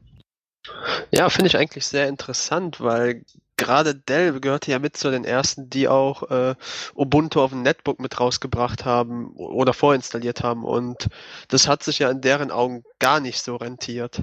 [1.12, 3.24] Ja, finde ich eigentlich sehr interessant, weil
[3.58, 6.56] gerade Dell gehörte ja mit zu den ersten, die auch äh,
[6.96, 10.64] Ubuntu auf dem Netbook mit rausgebracht haben oder vorinstalliert haben.
[10.64, 11.08] Und
[11.50, 14.22] das hat sich ja in deren Augen gar nicht so rentiert.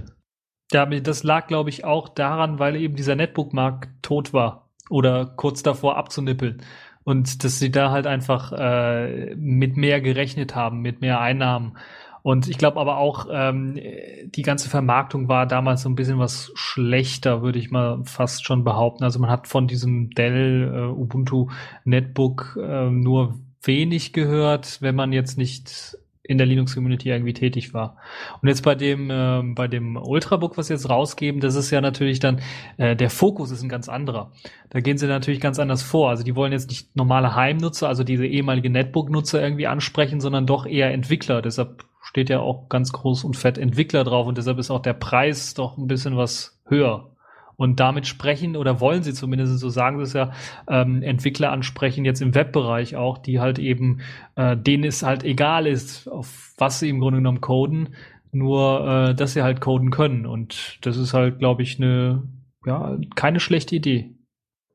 [0.73, 5.63] Ja, das lag, glaube ich, auch daran, weil eben dieser Netbook-Markt tot war oder kurz
[5.63, 6.63] davor abzunippeln.
[7.05, 11.77] Und dass sie da halt einfach äh, mit mehr gerechnet haben, mit mehr Einnahmen.
[12.25, 13.79] Und ich glaube aber auch, ähm,
[14.25, 18.65] die ganze Vermarktung war damals so ein bisschen was schlechter, würde ich mal fast schon
[18.65, 19.05] behaupten.
[19.05, 21.51] Also man hat von diesem Dell äh, Ubuntu
[21.85, 27.99] Netbook äh, nur wenig gehört, wenn man jetzt nicht in der Linux-Community irgendwie tätig war.
[28.41, 32.21] Und jetzt bei dem, ähm, bei dem Ultrabook, was jetzt rausgeben, das ist ja natürlich
[32.21, 32.41] dann,
[32.79, 34.33] äh, der Fokus ist ein ganz anderer.
[34.71, 36.09] Da gehen sie natürlich ganz anders vor.
[36.09, 40.65] Also die wollen jetzt nicht normale Heimnutzer, also diese ehemalige Netbook-Nutzer irgendwie ansprechen, sondern doch
[40.65, 41.43] eher Entwickler.
[41.43, 44.93] Deshalb steht ja auch ganz groß und fett Entwickler drauf und deshalb ist auch der
[44.93, 47.11] Preis doch ein bisschen was höher.
[47.57, 50.33] Und damit sprechen oder wollen sie zumindest, so sagen sie es ja,
[50.69, 54.01] ähm, Entwickler ansprechen, jetzt im Webbereich auch, die halt eben,
[54.35, 57.95] äh, denen es halt egal ist, auf was sie im Grunde genommen coden,
[58.33, 60.27] nur äh, dass sie halt coden können.
[60.27, 62.25] Und das ist halt, glaube ich, eine,
[62.67, 64.11] ja, keine schlechte Idee.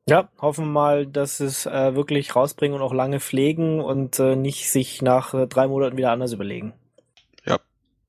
[0.08, 4.34] Ja, hoffen wir mal, dass es äh, wirklich rausbringen und auch lange pflegen und äh,
[4.34, 6.72] nicht sich nach äh, drei Monaten wieder anders überlegen.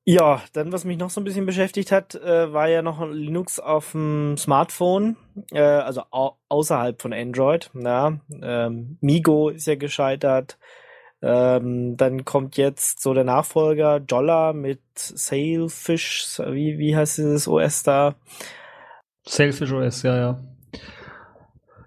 [0.03, 0.41] Ja.
[0.53, 3.91] Dann was mich noch so ein bisschen beschäftigt hat, äh, war ja noch Linux auf
[3.91, 5.15] dem Smartphone,
[5.51, 7.69] äh, also au außerhalb von Android.
[7.73, 10.57] Ja, ähm, Migo ist ja gescheitert.
[11.23, 17.83] Ähm, dann kommt jetzt so der Nachfolger Jolla mit Sailfish, wie, wie heißt dieses OS
[17.83, 18.15] da?
[19.23, 20.43] Sailfish OS, ja, ja.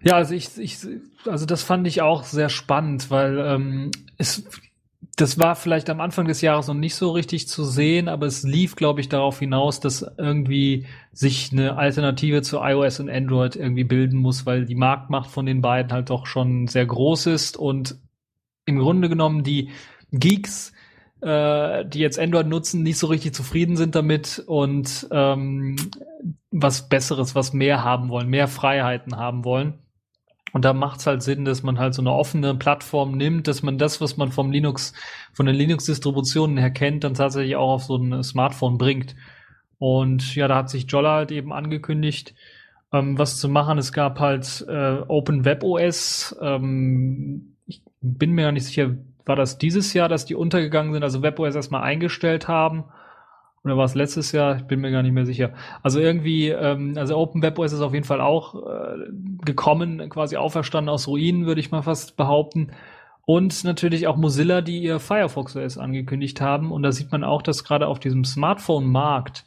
[0.03, 0.79] Ja, also ich, ich,
[1.27, 4.44] also das fand ich auch sehr spannend, weil ähm, es,
[5.16, 8.42] das war vielleicht am Anfang des Jahres noch nicht so richtig zu sehen, aber es
[8.42, 13.85] lief, glaube ich, darauf hinaus, dass irgendwie sich eine Alternative zu iOS und Android irgendwie
[13.85, 17.96] bilden muss, weil die Marktmacht von den beiden halt doch schon sehr groß ist und
[18.66, 19.70] im Grunde genommen die
[20.11, 20.72] Geeks,
[21.20, 25.77] äh, die jetzt Android nutzen, nicht so richtig zufrieden sind damit und ähm,
[26.50, 29.84] was Besseres, was mehr haben wollen, mehr Freiheiten haben wollen.
[30.55, 33.64] Und da macht es halt Sinn, dass man halt so eine offene Plattform nimmt, dass
[33.64, 34.93] man das, was man vom Linux,
[35.33, 39.17] von den Linux-Distributionen her kennt, dann tatsächlich auch auf so ein Smartphone bringt.
[39.79, 42.37] Und ja, da hat sich Jolla halt eben angekündigt,
[42.93, 43.79] ähm, was zu machen.
[43.79, 46.37] Es gab halt äh, Open Web OS.
[46.40, 51.03] Ähm, ich bin mir gar nicht sicher, war das dieses Jahr, dass die untergegangen sind,
[51.03, 52.85] also WebOS erstmal eingestellt haben?
[53.64, 54.57] Oder war es letztes Jahr?
[54.57, 55.55] Ich bin mir gar nicht mehr sicher.
[55.83, 59.11] Also irgendwie, ähm, also Open WebOS ist auf jeden Fall auch äh,
[59.44, 62.72] gekommen, quasi auferstanden aus Ruinen, würde ich mal fast behaupten.
[63.27, 66.70] Und natürlich auch Mozilla, die ihr Firefox OS angekündigt haben.
[66.70, 69.44] Und da sieht man auch, dass gerade auf diesem Smartphone-Markt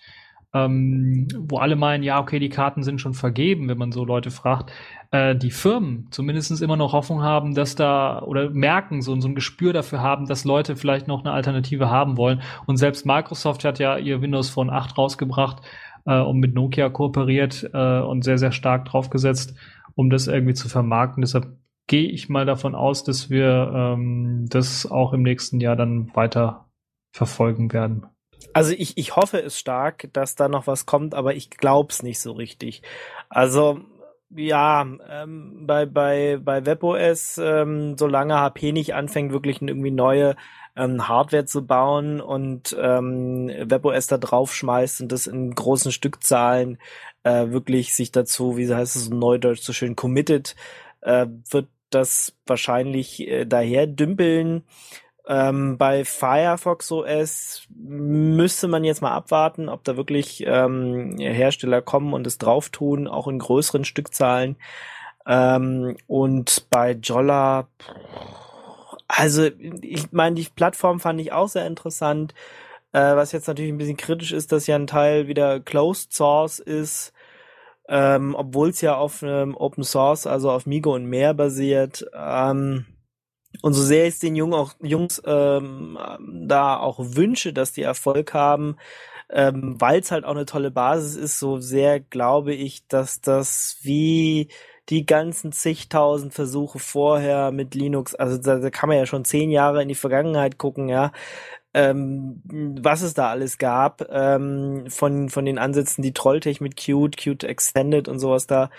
[0.53, 4.31] ähm, wo alle meinen, ja, okay, die Karten sind schon vergeben, wenn man so Leute
[4.31, 4.71] fragt,
[5.11, 9.35] äh, die Firmen zumindest immer noch Hoffnung haben, dass da oder merken, so, so ein
[9.35, 12.41] Gespür dafür haben, dass Leute vielleicht noch eine Alternative haben wollen.
[12.65, 15.61] Und selbst Microsoft hat ja ihr Windows Phone 8 rausgebracht
[16.05, 19.55] äh, und mit Nokia kooperiert äh, und sehr, sehr stark draufgesetzt,
[19.95, 21.21] um das irgendwie zu vermarkten.
[21.21, 21.47] Deshalb
[21.87, 26.65] gehe ich mal davon aus, dass wir ähm, das auch im nächsten Jahr dann weiter
[27.13, 28.05] verfolgen werden.
[28.53, 32.19] Also ich, ich hoffe es stark, dass da noch was kommt, aber ich glaub's nicht
[32.19, 32.81] so richtig.
[33.29, 33.81] Also
[34.35, 40.35] ja, ähm, bei, bei, bei WebOS, ähm, solange HP nicht anfängt, wirklich irgendwie neue
[40.75, 46.77] ähm, Hardware zu bauen und ähm, WebOS da draufschmeißt und das in großen Stückzahlen
[47.23, 50.55] äh, wirklich sich dazu, wie heißt es neudeutsch so schön, committed,
[51.01, 54.63] äh, wird das wahrscheinlich äh, daher dümpeln.
[55.27, 62.13] Ähm, bei Firefox OS müsste man jetzt mal abwarten, ob da wirklich ähm, Hersteller kommen
[62.13, 64.55] und es drauf tun, auch in größeren Stückzahlen.
[65.27, 67.67] Ähm, und bei Jolla,
[69.09, 69.49] also
[69.81, 72.33] ich meine, die Plattform fand ich auch sehr interessant.
[72.93, 76.59] Äh, was jetzt natürlich ein bisschen kritisch ist, dass ja ein Teil wieder Closed Source
[76.59, 77.11] ist,
[77.89, 82.05] ähm, obwohl es ja auf ähm, Open Source, also auf Migo und mehr basiert.
[82.15, 82.85] Ähm,
[83.61, 85.97] und so sehr ich den Jungen auch, Jungs ähm,
[86.47, 88.77] da auch wünsche, dass die Erfolg haben,
[89.29, 93.77] ähm, weil es halt auch eine tolle Basis ist, so sehr glaube ich, dass das
[93.81, 94.49] wie
[94.89, 99.51] die ganzen zigtausend Versuche vorher mit Linux, also da, da kann man ja schon zehn
[99.51, 101.11] Jahre in die Vergangenheit gucken, ja,
[101.73, 102.41] ähm,
[102.81, 107.43] was es da alles gab, ähm, von, von den Ansätzen, die Trolltech mit Qt, Qt
[107.43, 108.69] Extended und sowas da,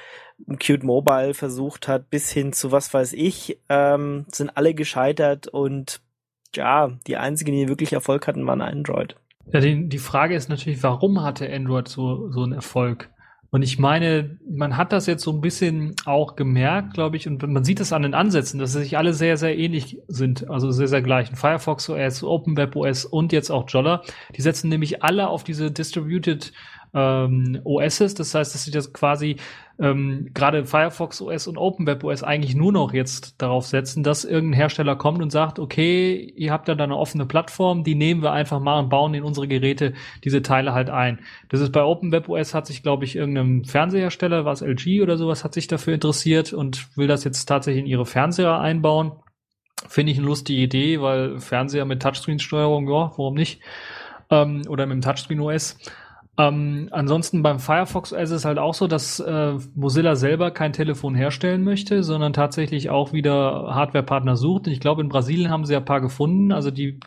[0.58, 6.00] Qt Mobile versucht hat, bis hin zu was weiß ich, ähm, sind alle gescheitert und
[6.54, 9.16] ja, die einzigen, die wirklich Erfolg hatten, waren Android.
[9.52, 13.10] Ja, die, die Frage ist natürlich, warum hatte Android so, so einen Erfolg?
[13.50, 17.42] Und ich meine, man hat das jetzt so ein bisschen auch gemerkt, glaube ich, und
[17.46, 20.70] man sieht es an den Ansätzen, dass sie sich alle sehr, sehr ähnlich sind, also
[20.70, 21.30] sehr, sehr gleich.
[21.30, 24.02] Firefox OS, Web OS und jetzt auch Jolla.
[24.36, 26.52] Die setzen nämlich alle auf diese Distributed
[26.94, 28.14] ähm, OSs.
[28.14, 29.36] Das heißt, dass sie das quasi
[29.80, 34.58] ähm, gerade Firefox OS und OpenWeb OS eigentlich nur noch jetzt darauf setzen, dass irgendein
[34.58, 38.32] Hersteller kommt und sagt, okay, ihr habt ja da eine offene Plattform, die nehmen wir
[38.32, 41.20] einfach mal und bauen in unsere Geräte diese Teile halt ein.
[41.48, 45.44] Das ist bei OpenWeb OS hat sich, glaube ich, irgendeinem Fernsehersteller, was LG oder sowas,
[45.44, 49.12] hat sich dafür interessiert und will das jetzt tatsächlich in ihre Fernseher einbauen.
[49.86, 53.60] Finde ich eine lustige Idee, weil Fernseher mit Touchscreen-Steuerung, ja, warum nicht?
[54.28, 55.78] Ähm, oder mit dem Touchscreen OS.
[56.38, 61.16] Ähm, ansonsten beim Firefox ist es halt auch so, dass äh, Mozilla selber kein Telefon
[61.16, 64.68] herstellen möchte, sondern tatsächlich auch wieder Hardwarepartner sucht.
[64.68, 66.52] Ich glaube, in Brasilien haben sie ein paar gefunden.
[66.52, 67.00] Also die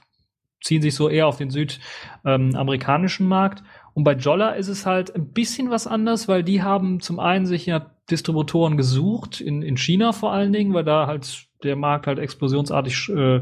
[0.62, 3.64] ziehen sich so eher auf den südamerikanischen ähm, Markt.
[3.94, 7.46] Und bei Jolla ist es halt ein bisschen was anders, weil die haben zum einen
[7.46, 12.08] sich ja Distributoren gesucht, in, in China vor allen Dingen, weil da halt der Markt
[12.08, 13.42] halt explosionsartig äh,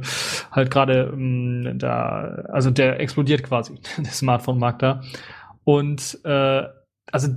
[0.52, 5.02] halt gerade ähm, da, also der explodiert quasi, der Smartphone-Markt da.
[5.63, 6.63] Und äh,
[7.12, 7.30] also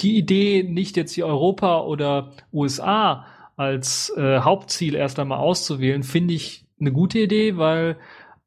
[0.00, 6.34] die Idee, nicht jetzt hier Europa oder USA als äh, Hauptziel erst einmal auszuwählen, finde
[6.34, 7.96] ich eine gute Idee, weil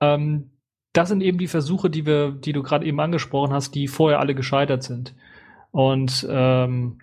[0.02, 0.52] ähm,
[0.94, 4.20] das sind eben die Versuche, die wir, die du gerade eben angesprochen hast, die vorher
[4.20, 5.14] alle gescheitert sind.
[5.72, 7.00] Und ähm,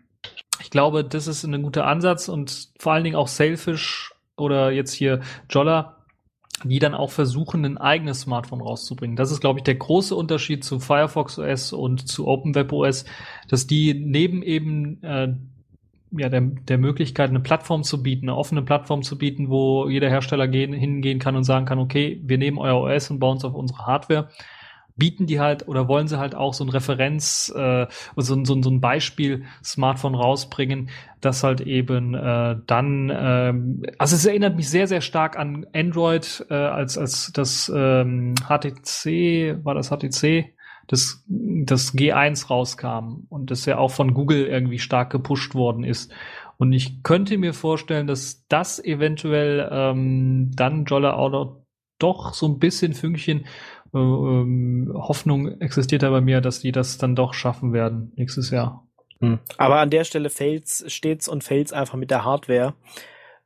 [0.61, 4.93] ich glaube, das ist ein guter Ansatz und vor allen Dingen auch Sailfish oder jetzt
[4.93, 6.02] hier Jolla
[6.65, 9.17] die dann auch versuchen, ein eigenes Smartphone rauszubringen.
[9.17, 13.05] Das ist, glaube ich, der große Unterschied zu Firefox OS und zu OpenWeb OS,
[13.49, 15.35] dass die neben eben äh,
[16.13, 20.11] ja, der, der Möglichkeit, eine Plattform zu bieten, eine offene Plattform zu bieten, wo jeder
[20.11, 23.45] Hersteller gehen, hingehen kann und sagen kann, okay, wir nehmen euer OS und bauen es
[23.45, 24.29] auf unsere Hardware
[24.97, 28.71] bieten die halt oder wollen sie halt auch so ein Referenz, äh, so, so, so
[28.71, 35.01] ein Beispiel-Smartphone rausbringen, das halt eben äh, dann, äh, also es erinnert mich sehr, sehr
[35.01, 40.55] stark an Android, äh, als, als das ähm, HTC, war das HTC,
[40.89, 46.13] das, das G1 rauskam und das ja auch von Google irgendwie stark gepusht worden ist.
[46.59, 51.63] Und ich könnte mir vorstellen, dass das eventuell ähm, dann Jolla auch
[51.99, 53.47] doch so ein bisschen Fünkchen
[53.95, 58.87] äh, Hoffnung existiert da bei mir, dass die das dann doch schaffen werden nächstes Jahr.
[59.21, 59.39] Hm.
[59.59, 62.75] Aber an der Stelle fällt's, steht's und fällt's einfach mit der Hardware.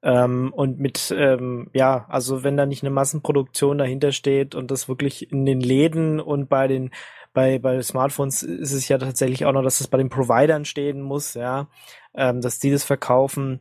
[0.02, 4.88] Ähm, und mit, ähm, ja, also wenn da nicht eine Massenproduktion dahinter steht und das
[4.88, 6.90] wirklich in den Läden und bei den,
[7.32, 11.02] bei, bei Smartphones ist es ja tatsächlich auch noch, dass es bei den Providern stehen
[11.02, 11.68] muss, ja,
[12.14, 13.60] ähm, dass die das verkaufen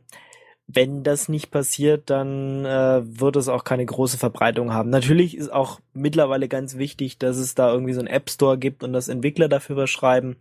[0.68, 4.90] wenn das nicht passiert, dann äh, wird es auch keine große Verbreitung haben.
[4.90, 8.82] Natürlich ist auch mittlerweile ganz wichtig, dass es da irgendwie so einen App Store gibt
[8.82, 10.36] und dass Entwickler dafür überschreiben.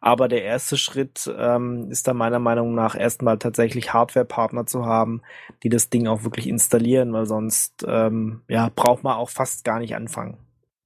[0.00, 5.22] Aber der erste Schritt ähm, ist da meiner Meinung nach erstmal tatsächlich Hardware-Partner zu haben,
[5.62, 9.78] die das Ding auch wirklich installieren, weil sonst ähm, ja, braucht man auch fast gar
[9.78, 10.38] nicht anfangen.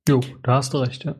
[0.09, 1.17] Jo, da hast du recht, ja.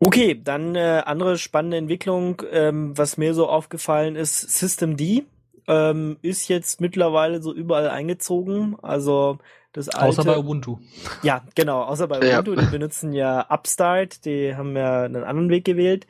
[0.00, 5.24] Okay, dann äh, andere spannende Entwicklung, ähm, was mir so aufgefallen ist, System D
[5.68, 8.76] ähm, ist jetzt mittlerweile so überall eingezogen.
[8.82, 9.38] Also
[9.72, 10.78] das alte, Außer bei Ubuntu.
[11.22, 12.40] Ja, genau, außer bei Ja.
[12.40, 12.60] Ubuntu.
[12.60, 16.06] Die benutzen ja Upstart, die haben ja einen anderen Weg gewählt.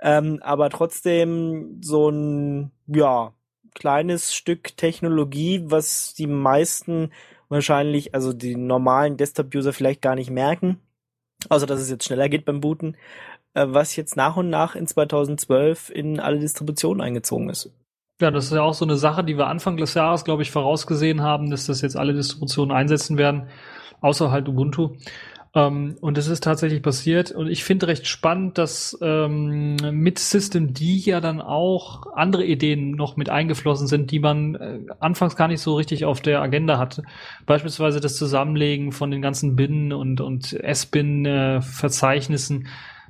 [0.00, 3.32] Ähm, aber trotzdem so ein, ja,
[3.74, 7.12] kleines Stück Technologie, was die meisten
[7.48, 10.80] wahrscheinlich, also die normalen Desktop-User vielleicht gar nicht merken.
[11.48, 12.96] Außer dass es jetzt schneller geht beim Booten,
[13.54, 17.70] äh, was jetzt nach und nach in 2012 in alle Distributionen eingezogen ist.
[18.20, 20.50] Ja, das ist ja auch so eine Sache, die wir Anfang des Jahres, glaube ich,
[20.50, 23.48] vorausgesehen haben, dass das jetzt alle Distributionen einsetzen werden,
[24.00, 24.96] außer halt Ubuntu.
[25.54, 27.30] Ähm, und es ist tatsächlich passiert.
[27.32, 33.16] Und ich finde recht spannend, dass ähm, mit Systemd ja dann auch andere Ideen noch
[33.16, 37.02] mit eingeflossen sind, die man äh, anfangs gar nicht so richtig auf der Agenda hatte.
[37.44, 42.66] Beispielsweise das Zusammenlegen von den ganzen Bin- und, und S-Bin-Verzeichnissen.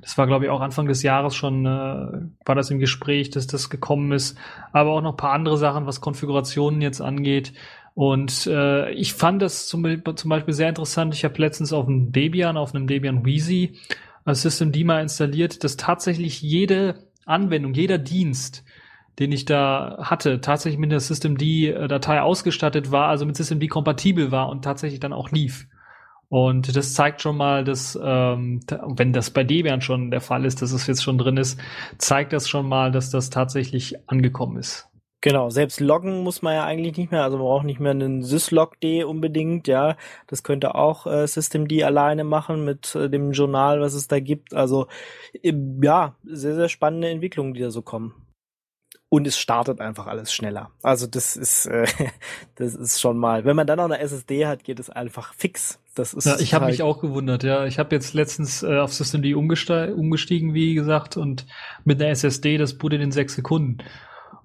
[0.06, 3.48] Das war, glaube ich, auch Anfang des Jahres schon, äh, war das im Gespräch, dass
[3.48, 4.38] das gekommen ist.
[4.70, 7.52] Aber auch noch ein paar andere Sachen, was Konfigurationen jetzt angeht.
[7.94, 9.84] Und äh, ich fand das zum,
[10.14, 11.12] zum Beispiel sehr interessant.
[11.12, 13.80] Ich habe letztens auf einem Debian, auf einem Debian Wheezy,
[14.24, 18.62] als Systemd mal installiert, dass tatsächlich jede Anwendung, jeder Dienst,
[19.18, 24.50] den ich da hatte, tatsächlich mit der Systemd-Datei ausgestattet war, also mit Systemd kompatibel war
[24.50, 25.66] und tatsächlich dann auch lief.
[26.28, 30.60] Und das zeigt schon mal, dass, ähm, wenn das bei Debian schon der Fall ist,
[30.60, 31.58] dass es jetzt schon drin ist,
[31.98, 34.88] zeigt das schon mal, dass das tatsächlich angekommen ist.
[35.22, 38.22] Genau, selbst loggen muss man ja eigentlich nicht mehr, also man braucht nicht mehr einen
[38.22, 39.96] syslog.d unbedingt, ja.
[40.26, 44.54] Das könnte auch äh, Systemd alleine machen mit äh, dem Journal, was es da gibt.
[44.54, 44.86] Also
[45.42, 45.52] äh,
[45.82, 48.25] ja, sehr, sehr spannende Entwicklungen, die da so kommen.
[49.08, 50.70] Und es startet einfach alles schneller.
[50.82, 51.86] Also das ist, äh,
[52.56, 53.44] das ist schon mal.
[53.44, 55.78] Wenn man dann auch eine SSD hat, geht es einfach fix.
[55.94, 57.66] Das ist Ja, ich habe halt- mich auch gewundert, ja.
[57.66, 61.46] Ich habe jetzt letztens äh, auf Systemd umgestiegen, wie gesagt, und
[61.84, 63.78] mit einer SSD, das bootet in sechs Sekunden.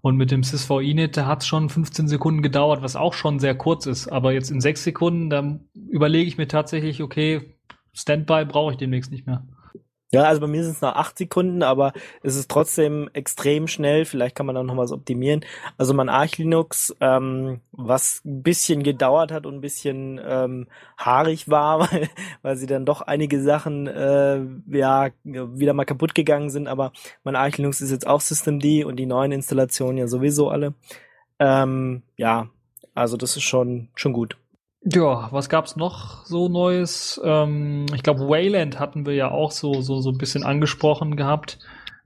[0.03, 3.53] Und mit dem SysViNet, da hat es schon 15 Sekunden gedauert, was auch schon sehr
[3.55, 4.07] kurz ist.
[4.07, 5.59] Aber jetzt in sechs Sekunden, da
[5.89, 7.55] überlege ich mir tatsächlich, okay,
[7.93, 9.43] Standby brauche ich demnächst nicht mehr.
[10.13, 14.03] Ja, also bei mir sind es noch acht Sekunden, aber es ist trotzdem extrem schnell.
[14.03, 15.45] Vielleicht kann man da noch was optimieren.
[15.77, 21.47] Also mein Arch Linux, ähm, was ein bisschen gedauert hat und ein bisschen ähm, haarig
[21.49, 22.09] war, weil,
[22.41, 26.67] weil sie dann doch einige Sachen äh, ja wieder mal kaputt gegangen sind.
[26.67, 26.91] Aber
[27.23, 30.73] mein Arch Linux ist jetzt auch Systemd und die neuen Installationen ja sowieso alle.
[31.39, 32.49] Ähm, ja,
[32.95, 34.40] also das ist schon schon gut.
[34.83, 37.21] Ja, was gab's noch so Neues?
[37.23, 41.59] Ähm, ich glaube, Wayland hatten wir ja auch so, so, so ein bisschen angesprochen gehabt.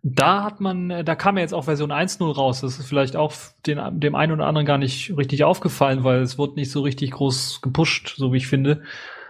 [0.04, 2.62] Da hat man, äh, da kam ja jetzt auch Version 1.0 raus.
[2.62, 3.34] Das ist vielleicht auch
[3.66, 7.12] den, dem einen oder anderen gar nicht richtig aufgefallen, weil es wurde nicht so richtig
[7.12, 8.84] groß gepusht, so wie ich finde.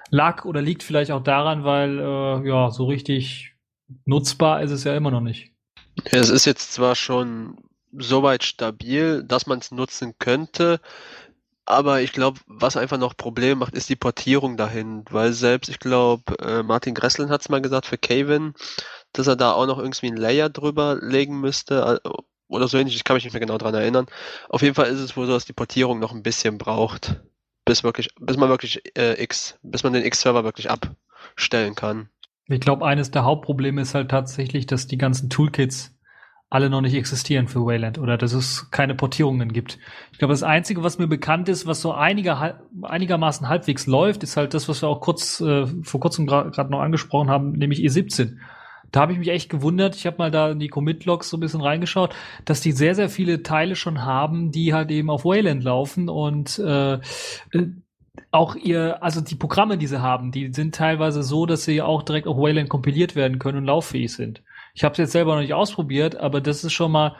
[0.09, 3.53] Lag oder liegt vielleicht auch daran, weil, äh, ja, so richtig
[4.05, 5.51] nutzbar ist es ja immer noch nicht.
[6.05, 7.57] Es ist jetzt zwar schon
[7.97, 10.79] soweit stabil, dass man es nutzen könnte,
[11.65, 15.79] aber ich glaube, was einfach noch Probleme macht, ist die Portierung dahin, weil selbst, ich
[15.79, 18.53] glaube, äh, Martin Gresslin hat es mal gesagt für Kevin,
[19.13, 22.09] dass er da auch noch irgendwie ein Layer drüber legen müsste äh,
[22.47, 24.05] oder so ähnlich, ich kann mich nicht mehr genau dran erinnern.
[24.49, 27.21] Auf jeden Fall ist es wohl so, dass die Portierung noch ein bisschen braucht,
[27.65, 32.09] bis wirklich, bis man wirklich äh, X, bis man den X-Server wirklich abstellen kann.
[32.47, 35.94] Ich glaube, eines der Hauptprobleme ist halt tatsächlich, dass die ganzen Toolkits
[36.49, 39.79] alle noch nicht existieren für Wayland oder dass es keine Portierungen gibt.
[40.11, 44.37] Ich glaube, das Einzige, was mir bekannt ist, was so einiger, einigermaßen halbwegs läuft, ist
[44.37, 48.37] halt das, was wir auch kurz äh, vor kurzem gerade noch angesprochen haben, nämlich E17.
[48.91, 49.95] Da habe ich mich echt gewundert.
[49.95, 52.15] Ich habe mal da in die Commit-Logs so ein bisschen reingeschaut,
[52.45, 56.59] dass die sehr, sehr viele Teile schon haben, die halt eben auf Wayland laufen und
[56.59, 56.99] äh, äh,
[58.31, 62.03] auch ihr, also die Programme, die sie haben, die sind teilweise so, dass sie auch
[62.03, 64.43] direkt auf Wayland kompiliert werden können und lauffähig sind.
[64.75, 67.15] Ich habe es jetzt selber noch nicht ausprobiert, aber das ist schon mal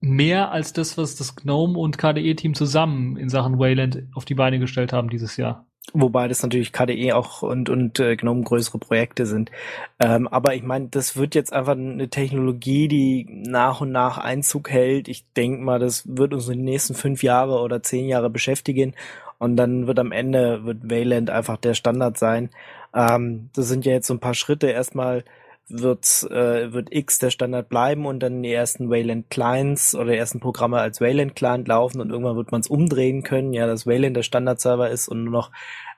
[0.00, 4.58] mehr als das, was das GNOME und KDE-Team zusammen in Sachen Wayland auf die Beine
[4.58, 5.66] gestellt haben dieses Jahr.
[5.94, 9.50] Wobei das natürlich KDE auch und, und äh, GNOME größere Projekte sind.
[9.98, 14.70] Ähm, aber ich meine, das wird jetzt einfach eine Technologie, die nach und nach Einzug
[14.70, 15.08] hält.
[15.08, 18.94] Ich denke mal, das wird uns in den nächsten fünf Jahre oder zehn Jahre beschäftigen.
[19.38, 22.50] Und dann wird am Ende wird Wayland einfach der Standard sein.
[22.94, 24.68] Ähm, das sind ja jetzt so ein paar Schritte.
[24.68, 25.24] Erstmal
[25.68, 30.18] wird, äh, wird X der Standard bleiben und dann die ersten Wayland Clients oder die
[30.18, 33.86] ersten Programme als Wayland Client laufen und irgendwann wird man es umdrehen können, ja, dass
[33.86, 35.50] Wayland der Standard-Server ist und nur noch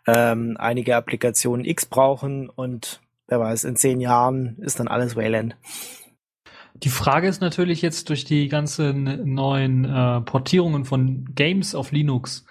[0.07, 5.57] ähm, einige Applikationen X brauchen und wer weiß, in zehn Jahren ist dann alles Wayland.
[6.75, 12.45] Die Frage ist natürlich jetzt durch die ganzen neuen äh, Portierungen von Games auf Linux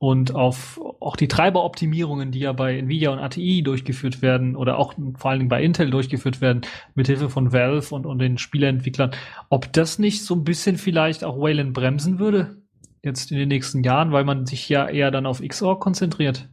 [0.00, 4.94] und auf auch die Treiberoptimierungen, die ja bei Nvidia und ATI durchgeführt werden oder auch
[5.16, 6.62] vor allen Dingen bei Intel durchgeführt werden,
[6.94, 9.12] mit Hilfe von Valve und, und den Spieleentwicklern,
[9.50, 12.56] ob das nicht so ein bisschen vielleicht auch Wayland bremsen würde
[13.02, 16.48] jetzt in den nächsten Jahren, weil man sich ja eher dann auf XOR konzentriert.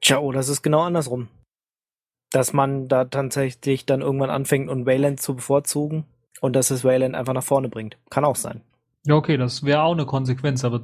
[0.00, 1.28] Tja, oh, das ist genau andersrum.
[2.30, 6.04] Dass man da tatsächlich dann irgendwann anfängt, und Wayland zu bevorzugen
[6.40, 7.96] und dass es Wayland einfach nach vorne bringt.
[8.10, 8.62] Kann auch sein.
[9.04, 10.82] Ja, okay, das wäre auch eine Konsequenz, aber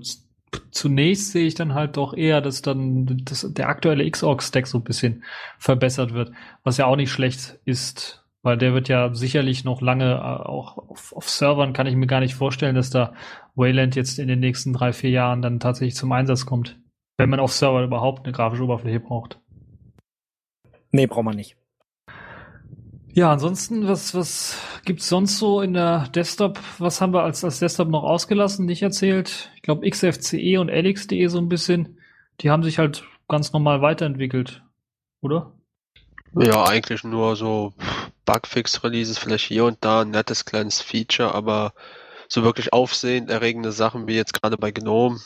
[0.70, 4.84] zunächst sehe ich dann halt doch eher, dass dann dass der aktuelle Xorg-Stack so ein
[4.84, 5.24] bisschen
[5.59, 6.32] verbessert wird,
[6.62, 10.78] was ja auch nicht schlecht ist, weil der wird ja sicherlich noch lange äh, auch
[10.78, 13.14] auf, auf Servern kann ich mir gar nicht vorstellen, dass da
[13.55, 16.78] Wayland jetzt in den nächsten drei, vier Jahren dann tatsächlich zum Einsatz kommt,
[17.18, 19.38] wenn man auf Server überhaupt eine grafische Oberfläche braucht.
[20.90, 21.57] Nee, braucht man nicht.
[23.14, 24.56] Ja, ansonsten, was, was
[24.86, 26.58] gibt's sonst so in der Desktop?
[26.78, 29.50] Was haben wir als, als Desktop noch ausgelassen, nicht erzählt?
[29.56, 31.98] Ich glaube, XFCE und LX.de so ein bisschen.
[32.40, 34.62] Die haben sich halt ganz normal weiterentwickelt,
[35.20, 35.52] oder?
[36.34, 37.74] Ja, eigentlich nur so
[38.24, 41.74] Bugfix-Releases, vielleicht hier und da ein nettes kleines Feature, aber
[42.28, 45.20] so wirklich aufsehend erregende Sachen wie jetzt gerade bei GNOME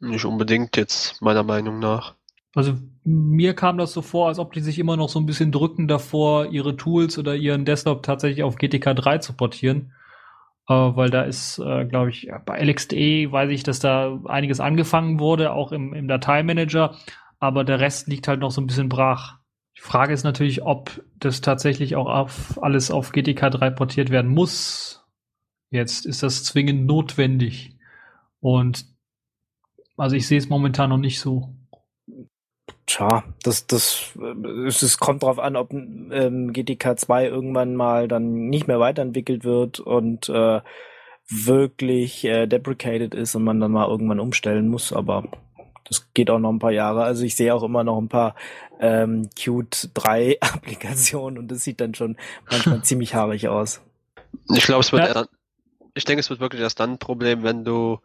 [0.00, 2.14] nicht unbedingt jetzt meiner Meinung nach.
[2.56, 2.72] Also
[3.04, 5.88] mir kam das so vor, als ob die sich immer noch so ein bisschen drücken
[5.88, 9.92] davor, ihre Tools oder ihren Desktop tatsächlich auf GTK 3 zu portieren.
[10.66, 15.20] Äh, weil da ist, äh, glaube ich, bei LXDE weiß ich, dass da einiges angefangen
[15.20, 16.96] wurde, auch im, im Dateimanager,
[17.38, 19.36] aber der Rest liegt halt noch so ein bisschen brach.
[19.76, 24.30] Die Frage ist natürlich, ob das tatsächlich auch auf alles auf GTK 3 portiert werden
[24.30, 25.04] muss.
[25.70, 27.76] Jetzt ist das zwingend notwendig.
[28.40, 28.86] Und
[29.98, 31.54] also ich sehe es momentan noch nicht so.
[32.86, 34.12] Tja, das, das,
[34.66, 39.44] es, es kommt drauf an, ob ähm, GTK 2 irgendwann mal dann nicht mehr weiterentwickelt
[39.44, 40.60] wird und äh,
[41.28, 45.24] wirklich äh, deprecated ist und man dann mal irgendwann umstellen muss, aber
[45.88, 47.04] das geht auch noch ein paar Jahre.
[47.04, 48.34] Also ich sehe auch immer noch ein paar
[48.80, 52.16] ähm, Qt 3 Applikationen und das sieht dann schon
[52.50, 53.80] manchmal ziemlich haarig aus.
[54.54, 55.26] Ich glaube, es wird ja.
[55.94, 58.00] ich denke, es wird wirklich erst dann ein Problem, wenn du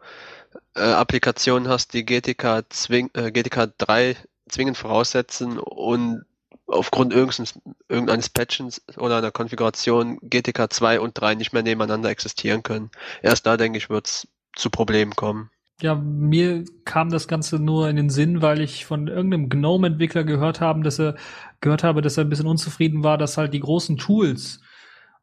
[0.74, 4.16] äh, Applikationen hast, die GTK, zwing, äh, GTK 3
[4.52, 6.24] zwingend voraussetzen und
[6.66, 12.90] aufgrund irgendeines, Patchens oder einer Konfiguration GTK 2 und 3 nicht mehr nebeneinander existieren können.
[13.22, 15.50] Erst da, denke ich, wird es zu Problemen kommen.
[15.80, 20.60] Ja, mir kam das Ganze nur in den Sinn, weil ich von irgendeinem GNOME-Entwickler gehört
[20.60, 21.16] habe, dass er
[21.60, 24.60] gehört habe, dass er ein bisschen unzufrieden war, dass halt die großen Tools,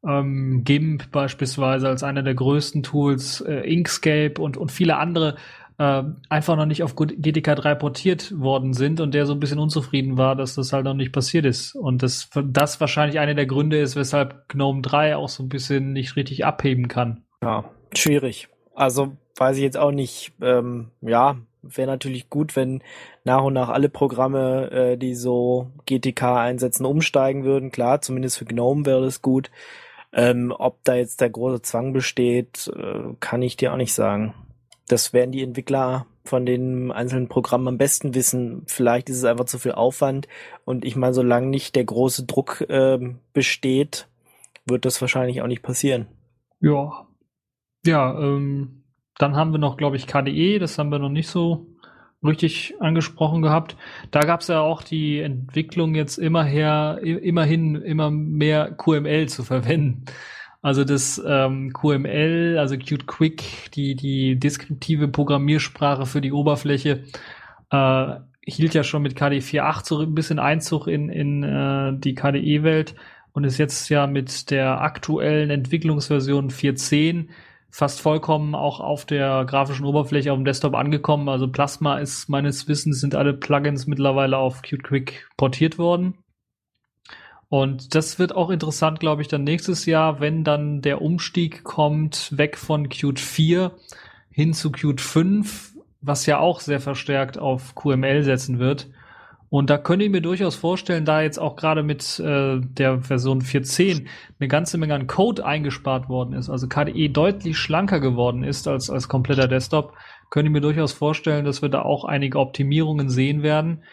[0.06, 5.38] ähm, GIMP beispielsweise als einer der größten Tools, äh, Inkscape und, und viele andere
[5.80, 9.60] äh, einfach noch nicht auf GTK 3 portiert worden sind und der so ein bisschen
[9.60, 11.74] unzufrieden war, dass das halt noch nicht passiert ist.
[11.74, 15.94] Und das, das wahrscheinlich einer der Gründe ist, weshalb GNOME 3 auch so ein bisschen
[15.94, 17.24] nicht richtig abheben kann.
[17.42, 17.64] Ja,
[17.96, 18.50] schwierig.
[18.76, 22.84] Also weiß ich jetzt auch nicht, ähm, ja, wäre natürlich gut, wenn
[23.24, 27.72] nach und nach alle Programme, äh, die so GTK einsetzen, umsteigen würden.
[27.72, 29.50] Klar, zumindest für GNOME wäre das gut.
[30.12, 34.34] Ähm, ob da jetzt der große Zwang besteht, äh, kann ich dir auch nicht sagen
[34.92, 38.64] das werden die Entwickler von den einzelnen Programmen am besten wissen.
[38.68, 40.28] Vielleicht ist es einfach zu viel Aufwand
[40.66, 43.00] und ich meine, solange nicht der große Druck äh,
[43.34, 44.08] besteht,
[44.66, 46.08] wird das wahrscheinlich auch nicht passieren.
[46.60, 47.08] Ja.
[47.86, 48.84] Ja, ähm,
[49.18, 51.68] dann haben wir noch, glaube ich, KDE, das haben wir noch nicht so
[52.24, 53.78] richtig angesprochen gehabt.
[54.12, 59.44] Da gab es ja auch die Entwicklung jetzt immer her, immerhin immer mehr QML zu
[59.44, 60.06] verwenden.
[60.62, 67.03] Also das ähm, QML, also Qt Quick, die, die deskriptive Programmiersprache für die Oberfläche,
[67.72, 72.16] äh, hielt ja schon mit KDE 4.8 so ein bisschen Einzug in, in äh, die
[72.16, 72.95] KDE-Welt
[73.32, 77.28] und ist jetzt ja mit der aktuellen Entwicklungsversion 4.10
[77.70, 81.30] fast vollkommen auch auf der grafischen Oberfläche auf dem Desktop angekommen.
[81.30, 86.16] Also Plasma ist meines Wissens sind alle Plugins mittlerweile auf Qt Quick portiert worden.
[87.50, 92.38] Und das wird auch interessant, glaube ich, dann nächstes Jahr, wenn dann der Umstieg kommt,
[92.38, 93.72] weg von Qt 4
[94.30, 98.89] hin zu Qt 5, was ja auch sehr verstärkt auf QML setzen wird.
[99.50, 103.41] Und da könnte ich mir durchaus vorstellen, da jetzt auch gerade mit äh, der Version
[103.41, 104.06] 4.10
[104.39, 108.91] eine ganze Menge an Code eingespart worden ist, also KDE deutlich schlanker geworden ist als,
[108.91, 109.93] als kompletter Desktop,
[110.30, 113.84] könnte ich mir durchaus vorstellen, dass wir da auch einige Optimierungen sehen werden,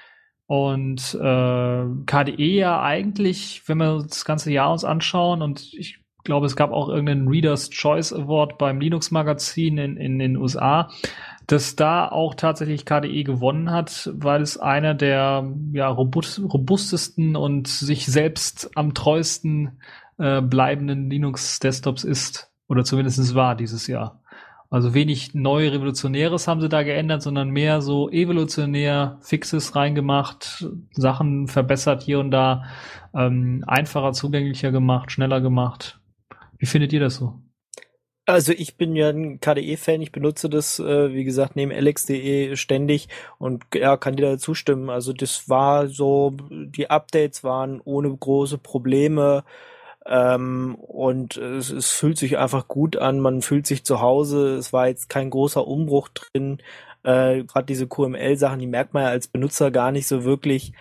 [0.46, 6.46] und äh, KDE ja eigentlich, wenn wir das ganze Jahr uns anschauen, und ich glaube,
[6.46, 10.90] es gab auch irgendeinen Reader's Choice Award beim Linux-Magazin in, in den USA,
[11.46, 17.68] dass da auch tatsächlich KDE gewonnen hat, weil es einer der ja, robust, robustesten und
[17.68, 19.80] sich selbst am treuesten
[20.18, 22.50] äh, bleibenden Linux-Desktops ist.
[22.68, 24.20] Oder zumindest war dieses Jahr.
[24.68, 31.46] Also wenig neu Revolutionäres haben sie da geändert, sondern mehr so evolutionär Fixes reingemacht, Sachen
[31.46, 32.64] verbessert hier und da,
[33.14, 36.00] ähm, einfacher, zugänglicher gemacht, schneller gemacht.
[36.58, 37.40] Wie findet ihr das so?
[38.28, 43.08] Also ich bin ja ein KDE-Fan, ich benutze das, äh, wie gesagt, neben alex.de ständig
[43.38, 44.90] und ja, kann dir da zustimmen.
[44.90, 49.44] Also das war so, die Updates waren ohne große Probleme
[50.08, 54.72] ähm, und es, es fühlt sich einfach gut an, man fühlt sich zu Hause, es
[54.72, 56.58] war jetzt kein großer Umbruch drin.
[57.02, 60.72] Äh, Gerade diese QML-Sachen, die merkt man ja als Benutzer gar nicht so wirklich.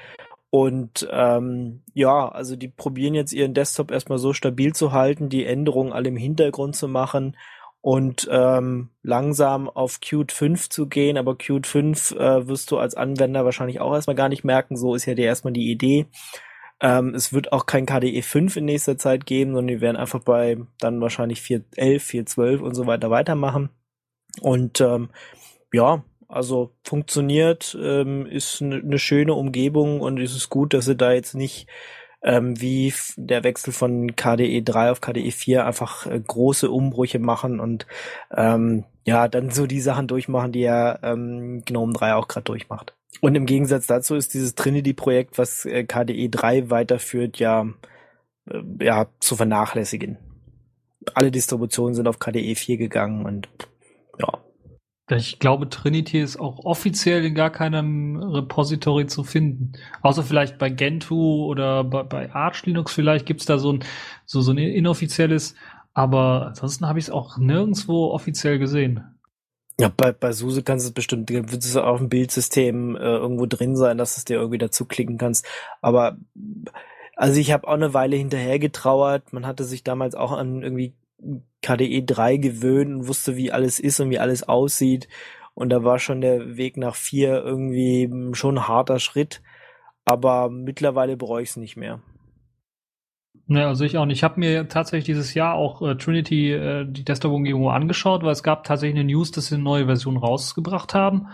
[0.50, 5.46] Und ähm, ja, also die probieren jetzt ihren Desktop erstmal so stabil zu halten, die
[5.46, 7.36] Änderungen alle im Hintergrund zu machen
[7.82, 11.18] und ähm, langsam auf Qt 5 zu gehen.
[11.18, 14.78] Aber Qt 5 äh, wirst du als Anwender wahrscheinlich auch erstmal gar nicht merken.
[14.78, 16.08] So ist ja die, erstmal die Idee.
[16.82, 20.20] Ähm, es wird auch kein KDE 5 in nächster Zeit geben, sondern die werden einfach
[20.20, 23.70] bei dann wahrscheinlich 4.11, 4.12 und so weiter weitermachen.
[24.42, 25.10] Und ähm,
[25.74, 30.96] ja, also funktioniert, ähm, ist eine ne schöne Umgebung und es ist gut, dass sie
[30.96, 31.68] da jetzt nicht
[32.24, 37.60] ähm, wie der Wechsel von KDE 3 auf KDE 4 einfach äh, große Umbrüche machen
[37.60, 37.86] und
[38.36, 42.95] ähm, ja, dann so die Sachen durchmachen, die ja ähm, GNOME 3 auch gerade durchmacht.
[43.22, 47.66] Und im Gegensatz dazu ist dieses Trinity-Projekt, was äh, KDE 3 weiterführt, ja,
[48.50, 50.18] äh, ja zu vernachlässigen.
[51.14, 53.48] Alle Distributionen sind auf KDE 4 gegangen und
[54.20, 54.40] ja,
[55.12, 59.74] ich glaube, Trinity ist auch offiziell in gar keinem Repository zu finden.
[60.02, 63.84] Außer vielleicht bei Gentoo oder bei, bei Arch Linux vielleicht gibt's da so ein,
[64.26, 65.54] so, so ein inoffizielles.
[65.94, 69.15] Aber ansonsten habe ich es auch nirgendwo offiziell gesehen.
[69.78, 73.46] Ja, bei, bei SUSE kannst du es bestimmt, wird es auf dem Bildsystem äh, irgendwo
[73.46, 75.46] drin sein, dass du es dir irgendwie dazu klicken kannst.
[75.82, 76.18] Aber
[77.16, 79.34] also ich habe auch eine Weile hinterher getrauert.
[79.34, 80.94] Man hatte sich damals auch an irgendwie
[81.62, 85.08] KDE 3 gewöhnt und wusste, wie alles ist und wie alles aussieht.
[85.54, 89.42] Und da war schon der Weg nach 4 irgendwie schon ein harter Schritt.
[90.06, 92.02] Aber mittlerweile bereue ich es nicht mehr.
[93.48, 94.18] Ja, also ich auch nicht.
[94.18, 98.42] Ich habe mir tatsächlich dieses Jahr auch äh, Trinity, äh, die Desktop-Umgebung angeschaut, weil es
[98.42, 101.28] gab tatsächlich eine News, dass sie eine neue Version rausgebracht haben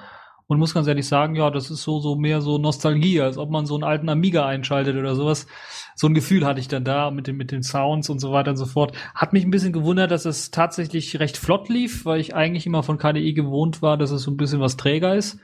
[0.47, 3.49] und muss ganz ehrlich sagen, ja, das ist so, so mehr so Nostalgie, als ob
[3.49, 5.47] man so einen alten Amiga einschaltet oder sowas.
[5.95, 8.51] So ein Gefühl hatte ich dann da mit den, mit den Sounds und so weiter
[8.51, 8.93] und so fort.
[9.15, 12.83] Hat mich ein bisschen gewundert, dass es tatsächlich recht flott lief, weil ich eigentlich immer
[12.83, 15.39] von KDE gewohnt war, dass es so ein bisschen was träger ist.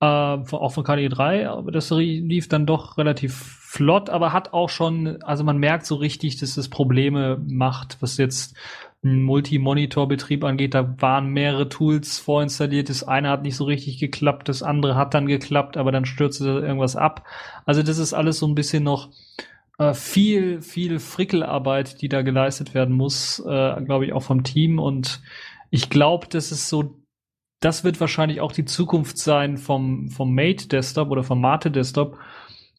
[0.00, 4.68] Äh, auch von KDE 3, aber das lief dann doch relativ flott, aber hat auch
[4.68, 8.54] schon, also man merkt so richtig, dass es Probleme macht, was jetzt
[9.00, 12.90] Multi-Monitor-Betrieb angeht, da waren mehrere Tools vorinstalliert.
[12.90, 16.44] Das eine hat nicht so richtig geklappt, das andere hat dann geklappt, aber dann stürzte
[16.44, 17.26] irgendwas ab.
[17.64, 19.08] Also das ist alles so ein bisschen noch
[19.78, 24.80] äh, viel, viel Frickelarbeit, die da geleistet werden muss, äh, glaube ich, auch vom Team.
[24.80, 25.22] Und
[25.70, 27.02] ich glaube, das ist so,
[27.60, 32.18] das wird wahrscheinlich auch die Zukunft sein vom, vom Mate Desktop oder vom Mate Desktop.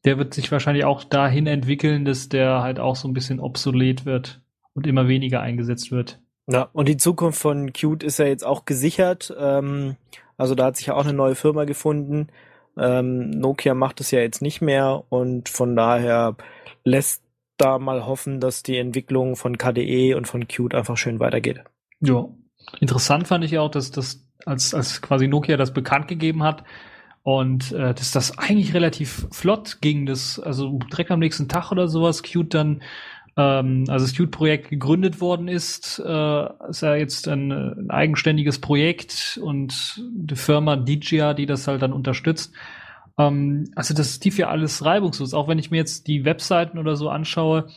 [0.06, 4.06] Der wird sich wahrscheinlich auch dahin entwickeln, dass der halt auch so ein bisschen obsolet
[4.06, 4.41] wird
[4.74, 6.20] und immer weniger eingesetzt wird.
[6.47, 9.34] Ja, und die Zukunft von Qt ist ja jetzt auch gesichert.
[9.38, 9.95] Ähm,
[10.38, 12.28] also da hat sich ja auch eine neue Firma gefunden.
[12.78, 16.36] Ähm, Nokia macht es ja jetzt nicht mehr und von daher
[16.84, 17.24] lässt
[17.58, 21.64] da mal hoffen, dass die Entwicklung von KDE und von Qt einfach schön weitergeht.
[22.01, 22.28] Ja,
[22.82, 26.64] interessant fand ich auch, dass das als, als quasi Nokia das bekannt gegeben hat
[27.24, 31.88] und äh, dass das eigentlich relativ flott ging, das also direkt am nächsten Tag oder
[31.88, 32.82] sowas Qt dann
[33.36, 39.39] ähm, also das Qt-Projekt gegründet worden ist, äh, ist ja jetzt ein, ein eigenständiges Projekt
[39.41, 42.53] und die Firma Digia, die das halt dann unterstützt.
[43.17, 45.34] Ähm, also das lief ja alles reibungslos.
[45.34, 47.67] Auch wenn ich mir jetzt die Webseiten oder so anschaue,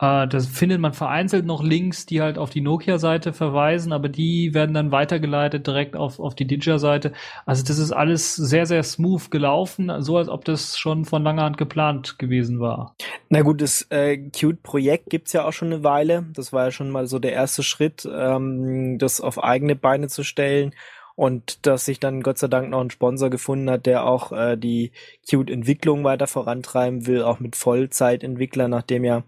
[0.00, 4.52] äh, da findet man vereinzelt noch Links, die halt auf die Nokia-Seite verweisen, aber die
[4.52, 7.12] werden dann weitergeleitet direkt auf, auf die Digi-Seite.
[7.46, 11.44] Also das ist alles sehr, sehr smooth gelaufen, so als ob das schon von langer
[11.44, 12.96] Hand geplant gewesen war.
[13.28, 16.26] Na gut, das äh, Qt-Projekt gibt's ja auch schon eine Weile.
[16.34, 20.24] Das war ja schon mal so der erste Schritt, ähm, das auf eigene Beine zu
[20.24, 20.74] stellen
[21.16, 24.56] und dass sich dann Gott sei Dank noch ein Sponsor gefunden hat, der auch äh,
[24.56, 24.92] die
[25.28, 29.22] Qt-Entwicklung weiter vorantreiben will, auch mit Vollzeitentwicklern, nachdem ja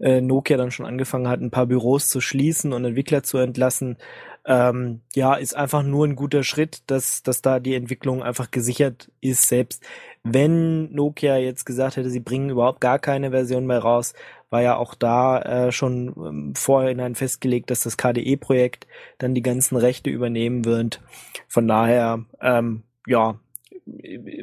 [0.00, 3.98] äh, Nokia dann schon angefangen hat, ein paar Büros zu schließen und Entwickler zu entlassen.
[4.46, 9.10] Ähm, ja, ist einfach nur ein guter Schritt, dass, dass da die Entwicklung einfach gesichert
[9.20, 9.84] ist, selbst
[10.24, 14.14] wenn Nokia jetzt gesagt hätte, sie bringen überhaupt gar keine Version mehr raus,
[14.50, 18.86] war ja auch da äh, schon ähm, vorhinein festgelegt, dass das KDE-Projekt
[19.18, 21.00] dann die ganzen Rechte übernehmen wird.
[21.48, 23.38] Von daher, ähm, ja,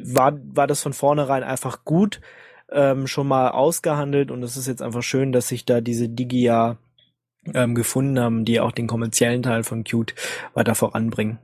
[0.02, 2.20] war, war das von vornherein einfach gut.
[2.70, 6.78] ähm, schon mal ausgehandelt und es ist jetzt einfach schön, dass sich da diese Digia
[7.54, 10.14] ähm, gefunden haben, die auch den kommerziellen Teil von Qt
[10.54, 11.38] weiter voranbringen.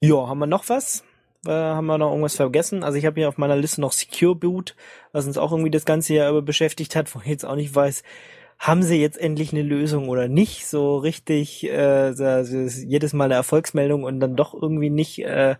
[0.00, 1.04] Ja, haben wir noch was?
[1.46, 2.82] Äh, haben wir noch irgendwas vergessen?
[2.82, 4.74] Also ich habe hier auf meiner Liste noch Secure Boot,
[5.12, 7.74] was uns auch irgendwie das ganze Jahr über beschäftigt hat, wo ich jetzt auch nicht
[7.74, 8.02] weiß,
[8.58, 10.66] haben sie jetzt endlich eine Lösung oder nicht?
[10.66, 15.56] So richtig äh, jedes Mal eine Erfolgsmeldung und dann doch irgendwie nicht, äh,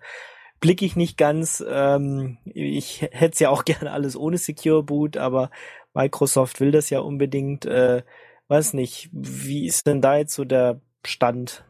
[0.61, 1.65] blicke ich nicht ganz.
[1.69, 5.51] Ähm, ich hätte es ja auch gerne alles ohne Secure Boot, aber
[5.95, 7.67] Microsoft will das ja unbedingt.
[7.67, 8.03] Äh,
[8.49, 11.65] weiß nicht, wie ist denn da jetzt so der Stand?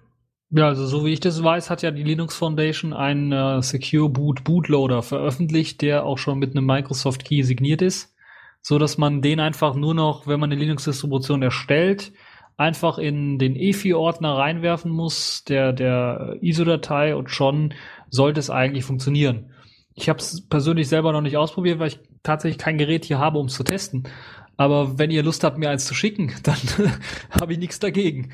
[0.51, 4.09] Ja, also so wie ich das weiß, hat ja die Linux Foundation einen äh, Secure
[4.09, 8.15] Boot Bootloader veröffentlicht, der auch schon mit einem Microsoft Key signiert ist,
[8.63, 12.13] so dass man den einfach nur noch, wenn man eine Linux Distribution erstellt,
[12.57, 17.75] einfach in den EFI Ordner reinwerfen muss, der der ISO-Datei und schon
[18.09, 19.53] sollte es eigentlich funktionieren.
[19.95, 23.39] Ich habe es persönlich selber noch nicht ausprobiert, weil ich tatsächlich kein Gerät hier habe,
[23.39, 24.09] um es zu testen.
[24.57, 26.57] Aber wenn ihr Lust habt, mir eins zu schicken, dann
[27.31, 28.33] habe ich nichts dagegen.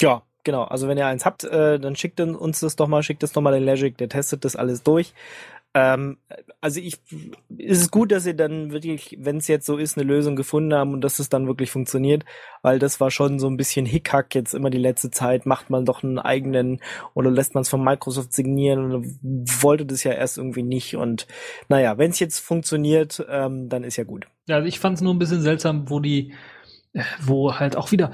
[0.00, 0.64] Ja, genau.
[0.64, 3.42] Also wenn ihr eins habt, äh, dann schickt uns das doch mal, schickt das doch
[3.42, 5.14] mal den Logic, der testet das alles durch.
[5.74, 6.18] Ähm,
[6.60, 6.98] also ich,
[7.56, 10.74] ist es gut, dass sie dann wirklich, wenn es jetzt so ist, eine Lösung gefunden
[10.74, 12.24] haben und dass es dann wirklich funktioniert,
[12.60, 15.86] weil das war schon so ein bisschen Hickhack jetzt immer die letzte Zeit, macht man
[15.86, 16.80] doch einen eigenen
[17.14, 21.26] oder lässt man es von Microsoft signieren und wollte das ja erst irgendwie nicht und
[21.68, 24.26] naja, wenn es jetzt funktioniert, ähm, dann ist ja gut.
[24.46, 26.34] Ja, also ich fand es nur ein bisschen seltsam, wo die,
[27.22, 28.10] wo halt auch wieder,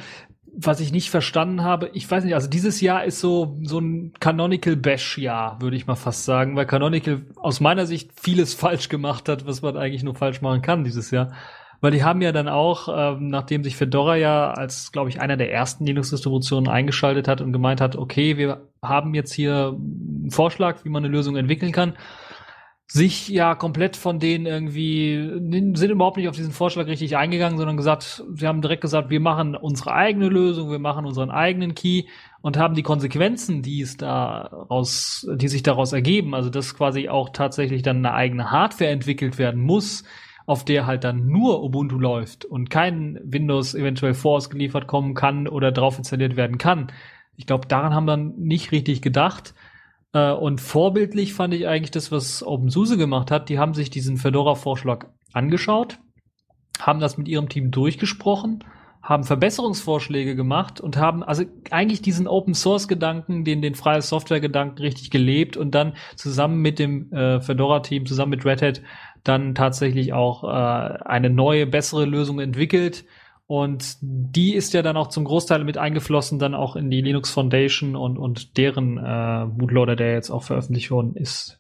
[0.56, 4.12] was ich nicht verstanden habe, ich weiß nicht, also dieses Jahr ist so, so ein
[4.20, 9.28] Canonical Bash-Jahr, würde ich mal fast sagen, weil Canonical aus meiner Sicht vieles falsch gemacht
[9.28, 11.32] hat, was man eigentlich nur falsch machen kann dieses Jahr.
[11.80, 15.36] Weil die haben ja dann auch, ähm, nachdem sich Fedora ja als, glaube ich, einer
[15.36, 20.84] der ersten Linux-Distributionen eingeschaltet hat und gemeint hat, okay, wir haben jetzt hier einen Vorschlag,
[20.84, 21.94] wie man eine Lösung entwickeln kann,
[22.90, 25.30] sich ja komplett von denen irgendwie,
[25.74, 29.20] sind überhaupt nicht auf diesen Vorschlag richtig eingegangen, sondern gesagt, sie haben direkt gesagt, wir
[29.20, 32.04] machen unsere eigene Lösung, wir machen unseren eigenen Key
[32.40, 37.28] und haben die Konsequenzen, die es daraus, die sich daraus ergeben, also dass quasi auch
[37.28, 40.04] tatsächlich dann eine eigene Hardware entwickelt werden muss,
[40.46, 45.72] auf der halt dann nur Ubuntu läuft und kein Windows eventuell vorausgeliefert kommen kann oder
[45.72, 46.90] drauf installiert werden kann.
[47.36, 49.52] Ich glaube, daran haben wir nicht richtig gedacht
[50.12, 53.48] äh, und vorbildlich fand ich eigentlich das, was OpenSUSE gemacht hat.
[53.48, 55.98] Die haben sich diesen Fedora-Vorschlag angeschaut,
[56.80, 58.64] haben das mit ihrem Team durchgesprochen,
[59.02, 64.40] haben Verbesserungsvorschläge gemacht und haben also eigentlich diesen Open Source Gedanken, den den freie Software
[64.40, 68.82] Gedanken richtig gelebt und dann zusammen mit dem äh, Fedora Team, zusammen mit Red Hat
[69.24, 73.04] dann tatsächlich auch äh, eine neue, bessere Lösung entwickelt,
[73.48, 77.30] und die ist ja dann auch zum Großteil mit eingeflossen, dann auch in die Linux
[77.30, 81.58] Foundation und, und deren äh, Bootloader, der jetzt auch veröffentlicht worden ist.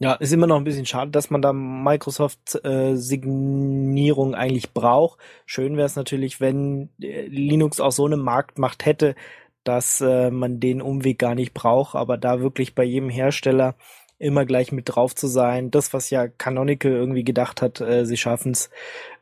[0.00, 5.20] Ja, ist immer noch ein bisschen schade, dass man da Microsoft-Signierung äh, eigentlich braucht.
[5.46, 9.14] Schön wäre es natürlich, wenn äh, Linux auch so eine Marktmacht hätte,
[9.62, 13.76] dass äh, man den Umweg gar nicht braucht, aber da wirklich bei jedem Hersteller
[14.18, 18.16] immer gleich mit drauf zu sein, das, was ja Canonical irgendwie gedacht hat, äh, sie
[18.16, 18.70] schaffen's,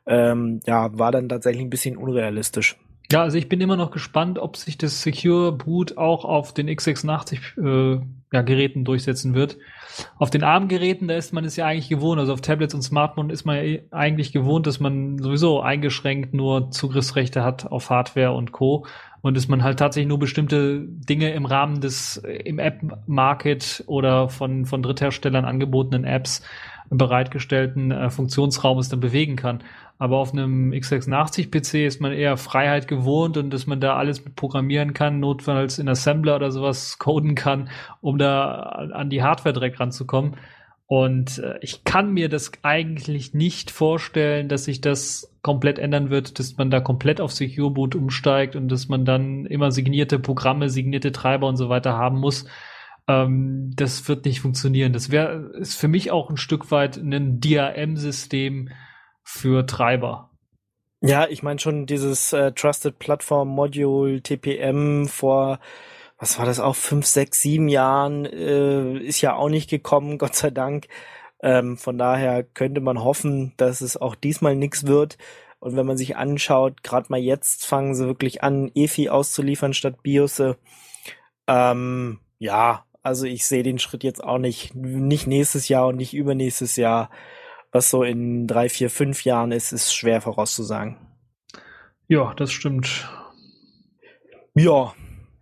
[0.06, 2.76] ähm, ja, war dann tatsächlich ein bisschen unrealistisch.
[3.10, 6.68] Ja, also ich bin immer noch gespannt, ob sich das Secure Boot auch auf den
[6.68, 8.00] x86 äh,
[8.32, 9.58] ja, Geräten durchsetzen wird.
[10.18, 13.32] Auf den ARM-Geräten, da ist man es ja eigentlich gewohnt, also auf Tablets und Smartphones
[13.32, 18.50] ist man ja eigentlich gewohnt, dass man sowieso eingeschränkt nur Zugriffsrechte hat auf Hardware und
[18.50, 18.86] Co.
[19.22, 24.28] Und dass man halt tatsächlich nur bestimmte Dinge im Rahmen des äh, im App-Market oder
[24.28, 26.42] von, von Drittherstellern angebotenen Apps
[26.90, 29.62] bereitgestellten äh, Funktionsraumes dann bewegen kann.
[29.98, 34.36] Aber auf einem x86-PC ist man eher Freiheit gewohnt und dass man da alles mit
[34.36, 37.70] programmieren kann, notfalls in Assembler oder sowas coden kann,
[38.02, 38.60] um da
[38.92, 40.36] an die Hardware direkt ranzukommen.
[40.88, 46.38] Und äh, ich kann mir das eigentlich nicht vorstellen, dass sich das komplett ändern wird,
[46.38, 50.70] dass man da komplett auf Secure Boot umsteigt und dass man dann immer signierte Programme,
[50.70, 52.46] signierte Treiber und so weiter haben muss.
[53.08, 54.92] Ähm, das wird nicht funktionieren.
[54.92, 58.70] Das wäre ist für mich auch ein Stück weit ein DRM-System,
[59.26, 60.30] für Treiber.
[61.02, 65.58] Ja, ich meine schon dieses äh, Trusted Platform Module TPM vor
[66.18, 70.34] was war das auch fünf, sechs, sieben Jahren äh, ist ja auch nicht gekommen, Gott
[70.34, 70.88] sei Dank.
[71.42, 75.18] Ähm, von daher könnte man hoffen, dass es auch diesmal nichts wird.
[75.58, 80.02] Und wenn man sich anschaut, gerade mal jetzt fangen sie wirklich an, EFI auszuliefern statt
[80.02, 80.56] BIOSe.
[81.46, 86.14] Ähm, ja, also ich sehe den Schritt jetzt auch nicht, nicht nächstes Jahr und nicht
[86.14, 87.10] übernächstes Jahr
[87.76, 90.96] was so in drei, vier, fünf Jahren ist, ist schwer vorauszusagen.
[92.08, 93.06] Ja, das stimmt.
[94.54, 94.94] Ja,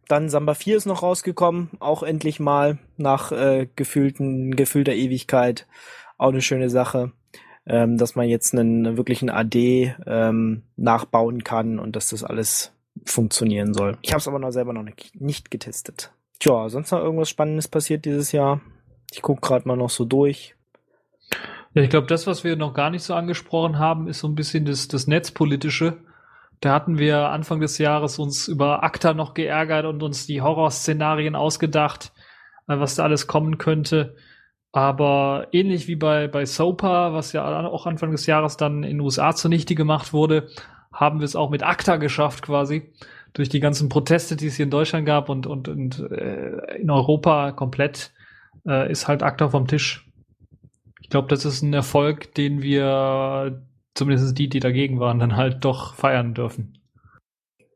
[0.08, 5.68] dann Samba 4 ist noch rausgekommen, auch endlich mal nach äh, gefühlten, gefühlter Ewigkeit.
[6.18, 7.12] Auch eine schöne Sache.
[7.66, 12.72] ähm, dass man jetzt einen wirklichen AD ähm, nachbauen kann und dass das alles
[13.06, 13.96] funktionieren soll.
[14.02, 16.12] Ich habe es aber noch selber noch nicht, nicht getestet.
[16.40, 18.60] Tja, sonst noch irgendwas Spannendes passiert dieses Jahr?
[19.12, 20.53] Ich gucke gerade mal noch so durch.
[21.74, 24.36] Ja, ich glaube, das, was wir noch gar nicht so angesprochen haben, ist so ein
[24.36, 25.98] bisschen das, das Netzpolitische.
[26.60, 31.34] Da hatten wir Anfang des Jahres uns über ACTA noch geärgert und uns die Horrorszenarien
[31.34, 32.12] ausgedacht,
[32.68, 34.14] äh, was da alles kommen könnte.
[34.72, 39.00] Aber ähnlich wie bei, bei SOPA, was ja auch Anfang des Jahres dann in den
[39.00, 40.48] USA zunichte gemacht wurde,
[40.92, 42.92] haben wir es auch mit ACTA geschafft quasi.
[43.34, 46.90] Durch die ganzen Proteste, die es hier in Deutschland gab und, und, und äh, in
[46.90, 48.12] Europa komplett,
[48.66, 50.03] äh, ist halt ACTA vom Tisch.
[51.04, 55.62] Ich glaube, das ist ein Erfolg, den wir, zumindest die, die dagegen waren, dann halt
[55.62, 56.78] doch feiern dürfen.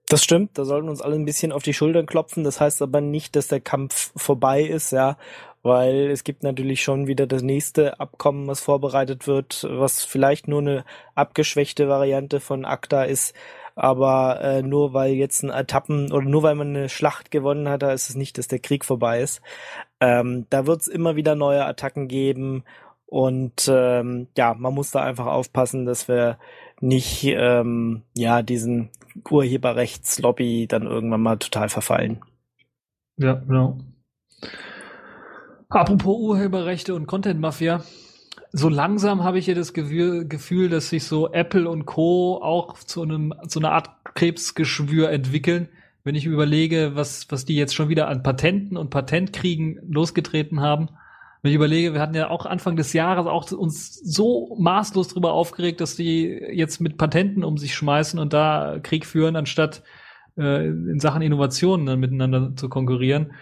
[0.08, 2.42] Das stimmt, da sollten uns alle ein bisschen auf die Schultern klopfen.
[2.42, 5.18] Das heißt aber nicht, dass der Kampf vorbei ist, ja,
[5.62, 10.62] weil es gibt natürlich schon wieder das nächste Abkommen, was vorbereitet wird, was vielleicht nur
[10.62, 13.34] eine abgeschwächte Variante von ACTA ist.
[13.74, 17.82] Aber äh, nur weil jetzt ein Etappen oder nur weil man eine Schlacht gewonnen hat,
[17.82, 19.42] da ist es nicht, dass der Krieg vorbei ist.
[20.00, 22.64] Ähm, da wird es immer wieder neue Attacken geben
[23.08, 26.38] und ähm, ja, man muss da einfach aufpassen, dass wir
[26.80, 28.90] nicht ähm, ja diesen
[29.28, 32.20] Urheberrechtslobby dann irgendwann mal total verfallen.
[33.16, 33.78] Ja, genau.
[35.70, 37.82] Apropos Urheberrechte und Content Mafia.
[38.52, 42.40] So langsam habe ich hier das Gefühl, dass sich so Apple und Co.
[42.42, 45.68] auch zu einem, zu einer Art Krebsgeschwür entwickeln.
[46.04, 50.90] Wenn ich überlege, was, was die jetzt schon wieder an Patenten und Patentkriegen losgetreten haben.
[51.42, 55.32] Wenn ich überlege, wir hatten ja auch Anfang des Jahres auch uns so maßlos darüber
[55.32, 59.82] aufgeregt, dass die jetzt mit Patenten um sich schmeißen und da Krieg führen, anstatt
[60.36, 63.32] äh, in Sachen Innovationen dann miteinander zu konkurrieren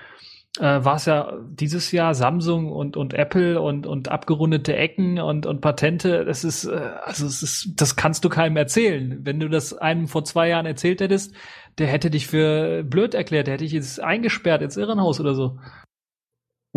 [0.59, 5.47] äh, war es ja dieses Jahr Samsung und, und Apple und, und abgerundete Ecken und,
[5.47, 6.25] und Patente.
[6.25, 9.21] Das ist, äh, also es ist, das kannst du keinem erzählen.
[9.23, 11.35] Wenn du das einem vor zwei Jahren erzählt hättest,
[11.79, 15.59] der hätte dich für blöd erklärt, der hätte dich jetzt eingesperrt ins Irrenhaus oder so.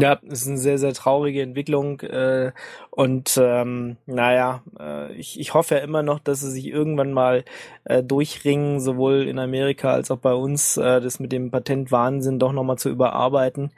[0.02, 2.52] Ja, ist eine sehr, sehr traurige Entwicklung äh,
[2.92, 7.44] und ähm, naja, äh, ich, ich hoffe ja immer noch, dass sie sich irgendwann mal
[7.86, 12.54] äh, durchringen, sowohl in Amerika als auch bei uns, äh, das mit dem Patentwahnsinn doch
[12.54, 13.72] nochmal zu überarbeiten,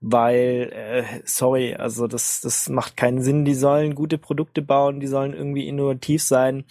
[0.00, 3.44] weil, äh, sorry, also das, das macht keinen Sinn.
[3.44, 6.64] Die sollen gute Produkte bauen, die sollen irgendwie innovativ sein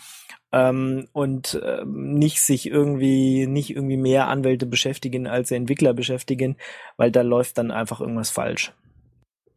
[0.52, 6.58] ähm, und äh, nicht sich irgendwie, nicht irgendwie mehr Anwälte beschäftigen, als Entwickler beschäftigen,
[6.98, 8.74] weil da läuft dann einfach irgendwas falsch.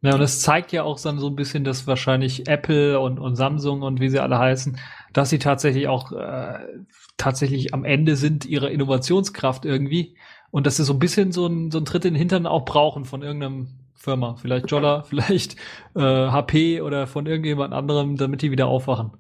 [0.05, 3.37] Ja, und es zeigt ja auch dann so ein bisschen, dass wahrscheinlich Apple und, und
[3.37, 4.79] Samsung und wie sie alle heißen,
[5.15, 6.59] dass sie tatsächlich auch äh,
[7.17, 10.19] tatsächlich am Ende sind ihrer Innovationskraft irgendwie
[10.51, 12.67] und dass sie so ein bisschen so ein, so ein Tritt in den Hintern auch
[12.67, 15.57] brauchen von irgendeinem Firma, vielleicht Jolla, vielleicht
[15.97, 19.13] äh, HP oder von irgendjemand anderem, damit die wieder aufwachen.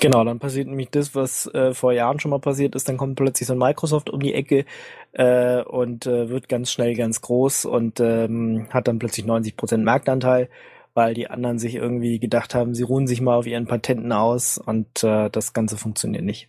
[0.00, 2.88] Genau, dann passiert nämlich das, was äh, vor Jahren schon mal passiert ist.
[2.88, 4.64] Dann kommt plötzlich so ein Microsoft um die Ecke
[5.12, 9.84] äh, und äh, wird ganz schnell ganz groß und ähm, hat dann plötzlich 90 Prozent
[9.84, 10.48] Marktanteil,
[10.94, 14.56] weil die anderen sich irgendwie gedacht haben, sie ruhen sich mal auf ihren Patenten aus
[14.56, 16.48] und äh, das Ganze funktioniert nicht.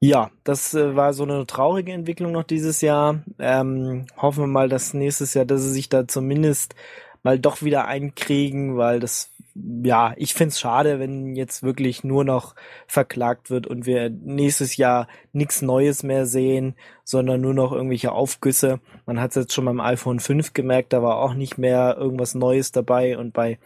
[0.00, 3.22] Ja, das äh, war so eine traurige Entwicklung noch dieses Jahr.
[3.38, 6.74] Ähm, hoffen wir mal, dass nächstes Jahr, dass sie sich da zumindest
[7.22, 12.56] mal doch wieder einkriegen, weil das ja, ich find's schade, wenn jetzt wirklich nur noch
[12.88, 16.74] verklagt wird und wir nächstes Jahr nichts Neues mehr sehen,
[17.04, 18.80] sondern nur noch irgendwelche Aufgüsse.
[19.06, 22.34] Man hat es jetzt schon beim iPhone 5 gemerkt, da war auch nicht mehr irgendwas
[22.34, 23.58] Neues dabei und bei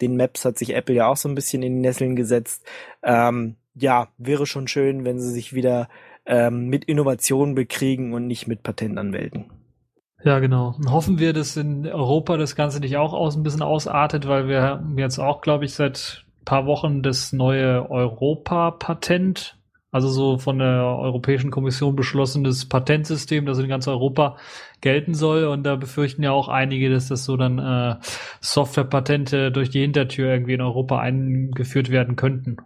[0.00, 2.66] den Maps hat sich Apple ja auch so ein bisschen in die Nesseln gesetzt.
[3.02, 5.88] Ähm, ja, wäre schon schön, wenn sie sich wieder
[6.26, 9.55] ähm, mit Innovationen bekriegen und nicht mit Patentanwälten.
[10.24, 10.74] Ja, genau.
[10.88, 14.62] Hoffen wir, dass in Europa das Ganze nicht auch aus ein bisschen ausartet, weil wir
[14.62, 19.58] haben jetzt auch, glaube ich, seit paar Wochen das neue Europa-Patent,
[19.90, 24.36] also so von der Europäischen Kommission beschlossenes Patentsystem, das in ganz Europa
[24.80, 25.44] gelten soll.
[25.44, 27.96] Und da befürchten ja auch einige, dass das so dann äh,
[28.40, 32.56] Softwarepatente durch die Hintertür irgendwie in Europa eingeführt werden könnten.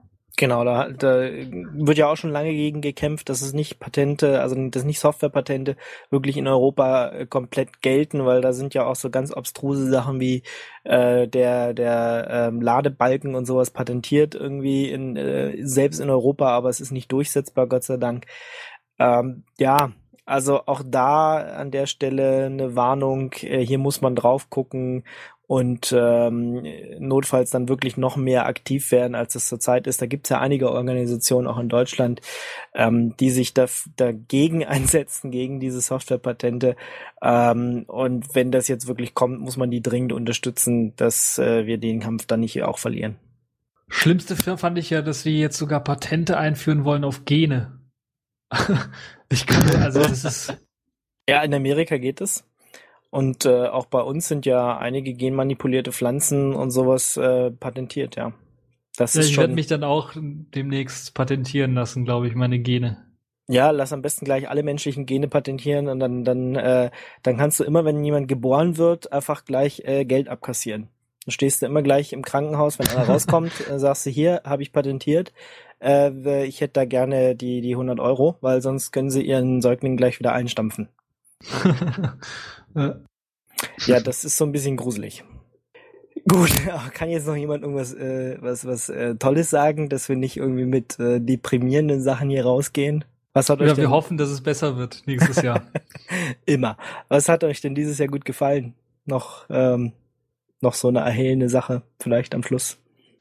[0.40, 4.56] Genau, da, da wird ja auch schon lange gegen gekämpft, dass es nicht Patente, also
[4.70, 5.76] dass nicht Softwarepatente
[6.08, 10.18] wirklich in Europa äh, komplett gelten, weil da sind ja auch so ganz abstruse Sachen
[10.18, 10.42] wie
[10.84, 16.70] äh, der der ähm, Ladebalken und sowas patentiert irgendwie in äh, selbst in Europa, aber
[16.70, 18.24] es ist nicht durchsetzbar, Gott sei Dank.
[18.98, 19.92] Ähm, ja,
[20.24, 25.04] also auch da an der Stelle eine Warnung, äh, hier muss man drauf gucken
[25.50, 26.62] und ähm,
[27.00, 30.00] notfalls dann wirklich noch mehr aktiv werden, als es zurzeit ist.
[30.00, 32.20] Da gibt es ja einige Organisationen auch in Deutschland,
[32.72, 36.76] ähm, die sich da, dagegen einsetzen, gegen diese Softwarepatente.
[37.20, 41.78] Ähm, und wenn das jetzt wirklich kommt, muss man die dringend unterstützen, dass äh, wir
[41.78, 43.16] den Kampf dann nicht auch verlieren.
[43.88, 47.76] Schlimmste fand ich ja, dass sie jetzt sogar Patente einführen wollen auf Gene.
[49.28, 50.56] ich kann, also das ist.
[51.28, 52.44] Ja, in Amerika geht es.
[53.10, 58.32] Und äh, auch bei uns sind ja einige genmanipulierte Pflanzen und sowas äh, patentiert, ja.
[58.96, 62.98] Das ja, ist ich werde mich dann auch demnächst patentieren lassen, glaube ich, meine Gene.
[63.48, 66.90] Ja, lass am besten gleich alle menschlichen Gene patentieren und dann, dann, äh,
[67.24, 70.88] dann kannst du immer, wenn jemand geboren wird, einfach gleich äh, Geld abkassieren.
[71.24, 74.62] Dann stehst du immer gleich im Krankenhaus, wenn einer rauskommt, äh, sagst du, hier, habe
[74.62, 75.32] ich patentiert,
[75.82, 79.96] äh, ich hätte da gerne die, die 100 Euro, weil sonst können sie ihren Säugling
[79.96, 80.88] gleich wieder einstampfen.
[82.74, 85.24] ja, das ist so ein bisschen gruselig.
[86.28, 86.50] Gut,
[86.92, 90.66] kann jetzt noch jemand irgendwas äh, was was äh, Tolles sagen, dass wir nicht irgendwie
[90.66, 93.04] mit äh, deprimierenden Sachen hier rausgehen?
[93.32, 93.84] Was hat ja, euch denn...
[93.84, 95.62] wir hoffen, dass es besser wird nächstes Jahr.
[96.46, 96.76] Immer.
[97.08, 98.74] Was hat euch denn dieses Jahr gut gefallen?
[99.06, 99.92] Noch ähm,
[100.60, 102.78] noch so eine erhellende Sache vielleicht am Schluss.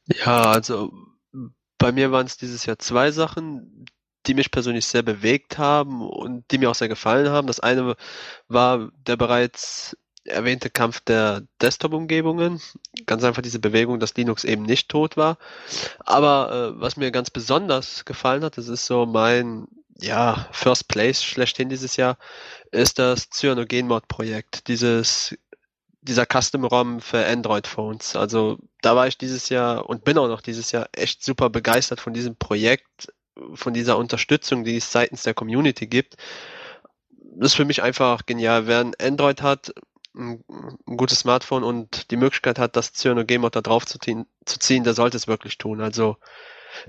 [0.08, 0.92] Ja, also
[1.78, 3.86] bei mir waren es dieses Jahr zwei Sachen,
[4.28, 7.48] die mich persönlich sehr bewegt haben und die mir auch sehr gefallen haben.
[7.48, 7.96] Das eine
[8.48, 12.62] war der bereits erwähnte Kampf der Desktop-Umgebungen.
[13.06, 15.38] Ganz einfach diese Bewegung, dass Linux eben nicht tot war.
[16.00, 19.68] Aber äh, was mir ganz besonders gefallen hat, das ist so mein
[20.02, 22.18] ja, First Place schlechthin dieses Jahr,
[22.72, 24.68] ist das Cyanogen-Mod-Projekt.
[24.68, 25.36] Dieses
[26.02, 28.16] dieser Custom-ROM für Android-Phones.
[28.16, 32.00] Also da war ich dieses Jahr und bin auch noch dieses Jahr echt super begeistert
[32.00, 33.12] von diesem Projekt,
[33.54, 36.18] von dieser Unterstützung, die es seitens der Community gibt.
[37.36, 38.68] Das ist für mich einfach genial.
[38.68, 39.74] Wer ein Android hat,
[40.16, 40.44] ein,
[40.86, 44.94] gutes Smartphone und die Möglichkeit hat, das Cyanogen-Mod da drauf zu ziehen, zu ziehen, der
[44.94, 45.82] sollte es wirklich tun.
[45.82, 46.18] Also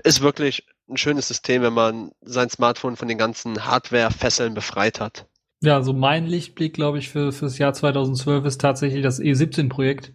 [0.03, 5.27] ist wirklich ein schönes System, wenn man sein Smartphone von den ganzen Hardware-Fesseln befreit hat.
[5.61, 10.11] Ja, so mein Lichtblick, glaube ich, für fürs Jahr 2012 ist tatsächlich das E17-Projekt,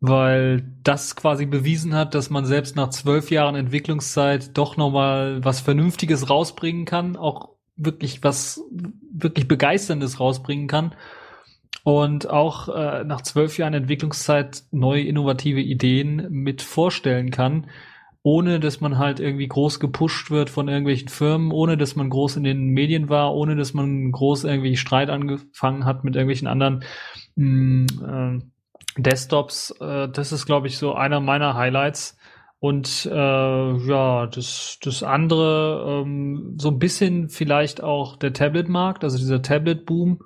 [0.00, 5.60] weil das quasi bewiesen hat, dass man selbst nach zwölf Jahren Entwicklungszeit doch nochmal was
[5.60, 8.62] Vernünftiges rausbringen kann, auch wirklich was
[9.12, 10.94] wirklich Begeisterndes rausbringen kann
[11.84, 17.66] und auch äh, nach zwölf Jahren Entwicklungszeit neue innovative Ideen mit vorstellen kann
[18.22, 22.36] ohne dass man halt irgendwie groß gepusht wird von irgendwelchen Firmen, ohne dass man groß
[22.36, 26.84] in den Medien war, ohne dass man groß irgendwie Streit angefangen hat mit irgendwelchen anderen
[27.36, 28.42] mh, mm, äh,
[29.02, 29.70] Desktops.
[29.80, 32.16] Äh, das ist, glaube ich, so einer meiner Highlights.
[32.60, 39.16] Und äh, ja, das, das andere, ähm, so ein bisschen vielleicht auch der Tablet-Markt, also
[39.16, 40.20] dieser Tablet-Boom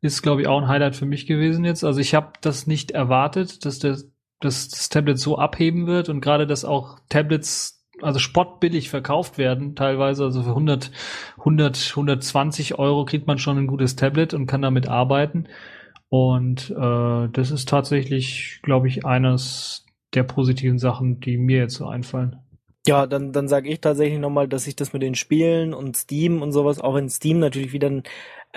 [0.00, 1.84] ist, glaube ich, auch ein Highlight für mich gewesen jetzt.
[1.84, 3.96] Also ich habe das nicht erwartet, dass der
[4.40, 9.74] dass das Tablet so abheben wird und gerade, dass auch Tablets also spottbillig verkauft werden,
[9.74, 10.92] teilweise, also für 100,
[11.38, 15.48] 100, 120 Euro kriegt man schon ein gutes Tablet und kann damit arbeiten.
[16.08, 19.84] Und äh, das ist tatsächlich, glaube ich, eines
[20.14, 22.36] der positiven Sachen, die mir jetzt so einfallen.
[22.86, 26.40] Ja, dann, dann sage ich tatsächlich nochmal, dass ich das mit den Spielen und Steam
[26.40, 28.02] und sowas, auch in Steam natürlich wieder ein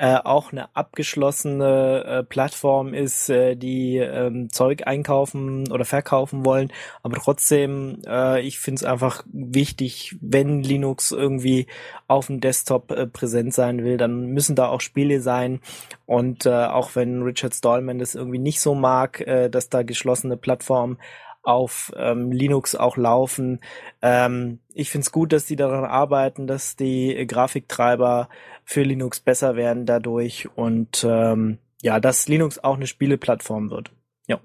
[0.01, 6.73] äh, auch eine abgeschlossene äh, Plattform ist, äh, die ähm, Zeug einkaufen oder verkaufen wollen.
[7.03, 11.67] Aber trotzdem, äh, ich finde es einfach wichtig, wenn Linux irgendwie
[12.07, 15.59] auf dem Desktop äh, präsent sein will, dann müssen da auch Spiele sein.
[16.07, 20.35] Und äh, auch wenn Richard Stallman das irgendwie nicht so mag, äh, dass da geschlossene
[20.35, 20.97] Plattformen
[21.43, 23.59] auf ähm, Linux auch laufen.
[24.01, 28.29] Ähm, ich finde es gut, dass die daran arbeiten, dass die äh, Grafiktreiber
[28.71, 33.91] für Linux besser werden dadurch und ähm, ja, dass Linux auch eine Spieleplattform wird.
[34.27, 34.39] Ja.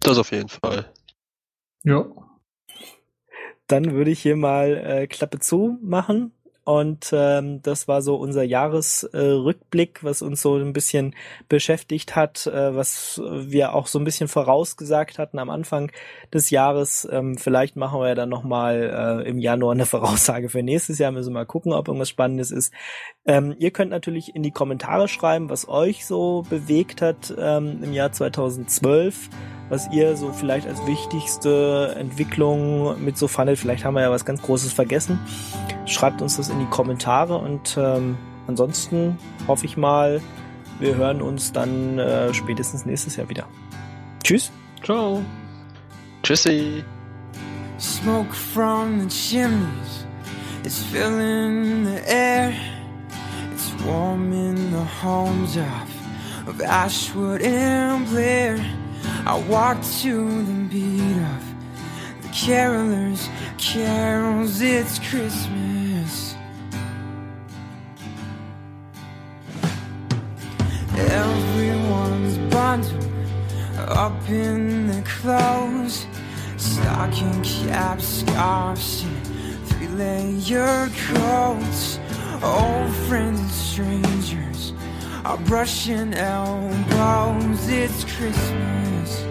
[0.00, 0.90] Das auf jeden Fall.
[1.82, 2.06] Ja.
[3.66, 6.32] Dann würde ich hier mal äh, Klappe zu machen
[6.66, 11.14] und ähm, das war so unser Jahresrückblick, äh, was uns so ein bisschen
[11.48, 15.92] beschäftigt hat, äh, was wir auch so ein bisschen vorausgesagt hatten am Anfang
[16.34, 17.06] des Jahres.
[17.08, 21.12] Ähm, vielleicht machen wir ja dann nochmal äh, im Januar eine Voraussage für nächstes Jahr.
[21.12, 22.74] Müssen wir mal gucken, ob irgendwas Spannendes ist.
[23.26, 27.92] Ähm, ihr könnt natürlich in die Kommentare schreiben, was euch so bewegt hat ähm, im
[27.92, 29.30] Jahr 2012
[29.68, 33.58] was ihr so vielleicht als wichtigste Entwicklung mit so fandet.
[33.58, 35.18] Vielleicht haben wir ja was ganz Großes vergessen.
[35.86, 40.20] Schreibt uns das in die Kommentare und ähm, ansonsten hoffe ich mal,
[40.78, 43.46] wir hören uns dann äh, spätestens nächstes Jahr wieder.
[44.22, 44.50] Tschüss.
[44.84, 45.22] Ciao.
[46.22, 46.84] Tschüssi.
[47.78, 50.06] Smoke from the chimneys,
[50.64, 52.54] it's filling the air.
[53.52, 58.58] It's warm in the homes of, of Ashwood and Blair.
[59.26, 63.28] I walk to the beat of the carolers'
[63.58, 64.60] carols.
[64.60, 66.34] It's Christmas.
[70.96, 73.06] Everyone's bundled
[73.88, 76.06] up in their clothes,
[76.56, 81.98] stocking caps, scarves, and three layer coats.
[82.42, 84.55] Old friends and strangers
[85.26, 87.68] are brushing elbows.
[87.68, 89.24] It's Christmas.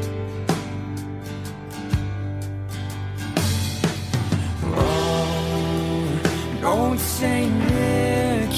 [4.76, 8.56] Oh, old Saint Nick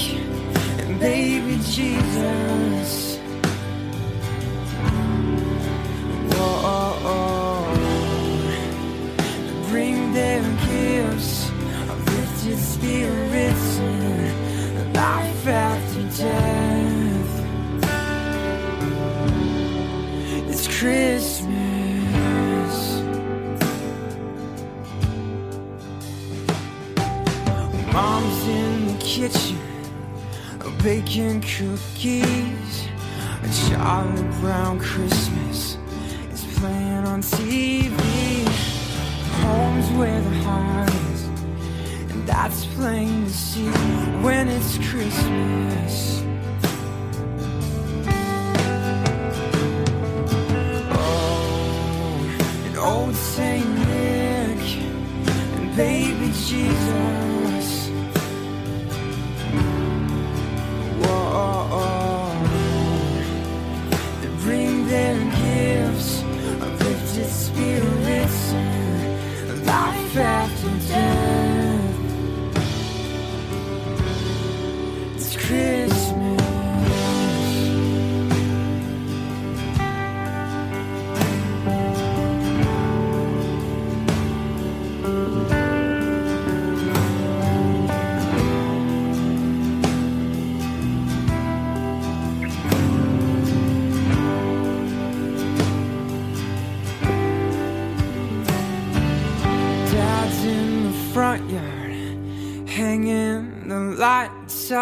[0.80, 3.18] and baby Jesus.
[6.34, 7.72] Whoa,
[9.68, 11.50] bring their gifts
[11.88, 16.57] of lifted spirits and life after death.
[20.78, 21.50] Christmas.
[27.92, 29.58] Mom's in the kitchen,
[30.84, 32.86] baking cookies.
[33.42, 35.78] A Charlie Brown Christmas
[36.32, 38.46] is playing on TV.
[39.42, 41.24] Home's where the heart is,
[42.12, 43.66] and that's plain to see
[44.22, 46.22] when it's Christmas.
[56.48, 57.17] Jesus.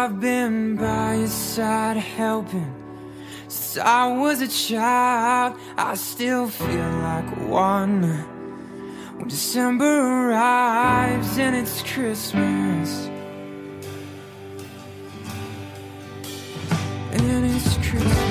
[0.07, 2.73] I've been by your side helping
[3.49, 5.59] since I was a child.
[5.77, 8.03] I still feel like one
[9.17, 13.07] when December arrives and it's Christmas.
[17.11, 18.26] And it's Christmas.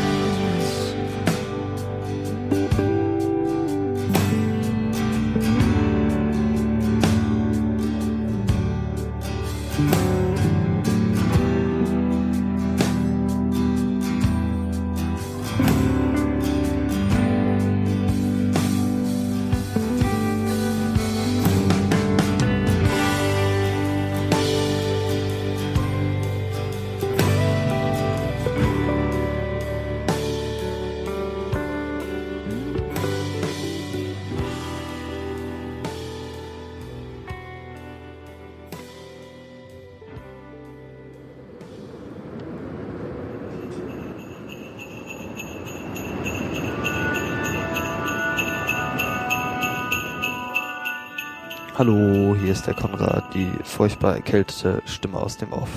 [51.86, 55.70] Hallo, hier ist der Konrad, die furchtbar erkältete Stimme aus dem Off.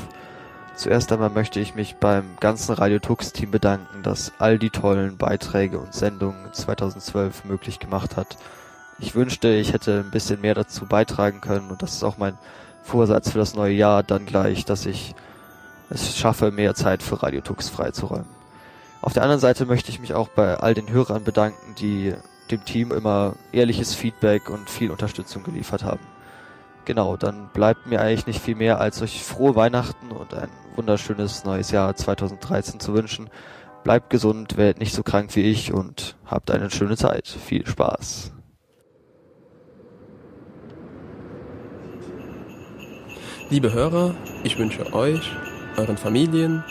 [0.76, 5.18] Zuerst einmal möchte ich mich beim ganzen Radio Tux Team bedanken, das all die tollen
[5.18, 8.38] Beiträge und Sendungen 2012 möglich gemacht hat.
[8.98, 12.40] Ich wünschte, ich hätte ein bisschen mehr dazu beitragen können und das ist auch mein
[12.82, 15.14] Vorsatz für das neue Jahr dann gleich, dass ich
[15.92, 18.26] es schaffe, mehr Zeit für Radio Tux freizuräumen.
[19.04, 22.16] Auf der anderen Seite möchte ich mich auch bei all den Hörern bedanken, die
[22.52, 26.00] dem Team immer ehrliches Feedback und viel Unterstützung geliefert haben.
[26.86, 31.44] Genau, dann bleibt mir eigentlich nicht viel mehr, als euch frohe Weihnachten und ein wunderschönes
[31.46, 33.30] neues Jahr 2013 zu wünschen.
[33.84, 37.28] Bleibt gesund, werdet nicht so krank wie ich und habt eine schöne Zeit.
[37.28, 38.34] Viel Spaß.
[43.50, 44.14] Liebe Hörer,
[44.44, 45.32] ich wünsche euch,
[45.78, 46.64] euren Familien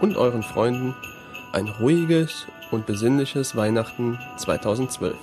[0.00, 0.94] und euren Freunden
[1.52, 5.16] ein ruhiges und besinnliches Weihnachten 2012.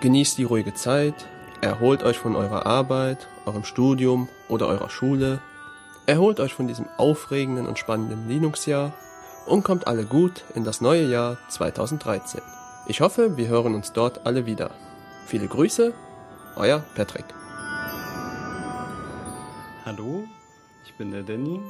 [0.00, 1.14] Genießt die ruhige Zeit,
[1.60, 5.40] erholt euch von eurer Arbeit, eurem Studium oder eurer Schule,
[6.06, 8.92] erholt euch von diesem aufregenden und spannenden Linux-Jahr
[9.46, 12.40] und kommt alle gut in das neue Jahr 2013.
[12.86, 14.70] Ich hoffe, wir hören uns dort alle wieder.
[15.26, 15.94] Viele Grüße,
[16.56, 17.24] euer Patrick.
[19.86, 20.24] Hallo,
[20.84, 21.60] ich bin der Danny.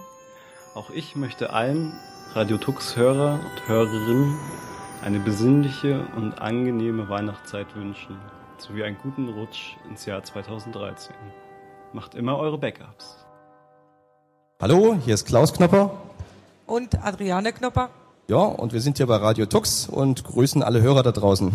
[0.74, 1.92] Auch ich möchte allen
[2.32, 4.36] Radio Tux Hörer und Hörerinnen
[5.04, 8.16] eine besinnliche und angenehme Weihnachtszeit wünschen,
[8.56, 11.14] sowie einen guten Rutsch ins Jahr 2013.
[11.92, 13.26] Macht immer eure Backups.
[14.62, 15.90] Hallo, hier ist Klaus Knopper.
[16.66, 17.90] Und Adriane Knopper.
[18.28, 21.52] Ja, und wir sind hier bei Radio Tux und grüßen alle Hörer da draußen.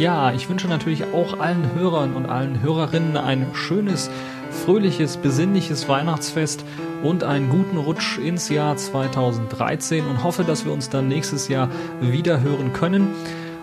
[0.00, 4.10] Ja, ich wünsche natürlich auch allen Hörern und allen Hörerinnen ein schönes,
[4.50, 6.64] fröhliches, besinnliches Weihnachtsfest
[7.02, 11.68] und einen guten Rutsch ins Jahr 2013 und hoffe, dass wir uns dann nächstes Jahr
[12.00, 13.14] wieder hören können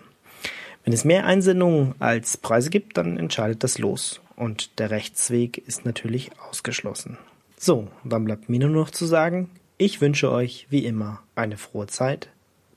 [0.83, 5.85] Wenn es mehr Einsendungen als Preise gibt, dann entscheidet das Los und der Rechtsweg ist
[5.85, 7.19] natürlich ausgeschlossen.
[7.57, 11.85] So, dann bleibt mir nur noch zu sagen, ich wünsche euch wie immer eine frohe
[11.85, 12.29] Zeit,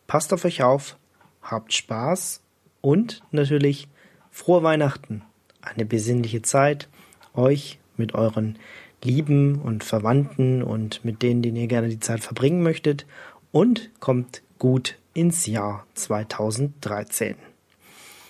[0.07, 0.99] passt auf euch auf,
[1.41, 2.43] habt Spaß
[2.83, 3.89] und natürlich
[4.31, 5.23] frohe Weihnachten,
[5.63, 6.91] eine besinnliche Zeit
[7.33, 8.59] euch, mit euren
[9.03, 13.07] Lieben und Verwandten und mit denen, denen ihr gerne die Zeit verbringen möchtet
[13.53, 17.37] und kommt gut ins Jahr 2013.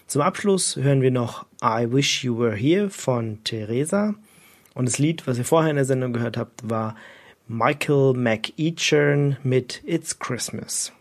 [0.07, 4.15] Zum Abschluss hören wir noch I Wish You Were Here von Theresa
[4.75, 6.97] und das Lied, was ihr vorher in der Sendung gehört habt, war
[7.47, 10.93] Michael McEachern mit It's Christmas.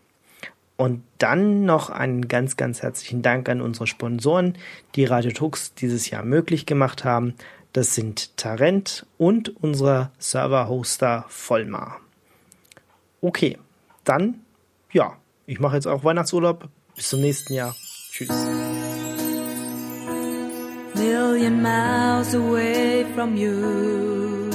[0.75, 4.57] Und dann noch einen ganz, ganz herzlichen Dank an unsere Sponsoren,
[4.95, 7.35] die Radio Tux dieses Jahr möglich gemacht haben.
[7.73, 11.99] Das sind Tarent und unser Server-Hoster Vollmar.
[13.21, 13.57] Okay,
[14.03, 14.41] dann,
[14.91, 16.67] ja, ich mache jetzt auch Weihnachtsurlaub.
[16.95, 17.75] Bis zum nächsten Jahr.
[18.11, 18.29] Tschüss.
[21.13, 24.49] Million miles away from you.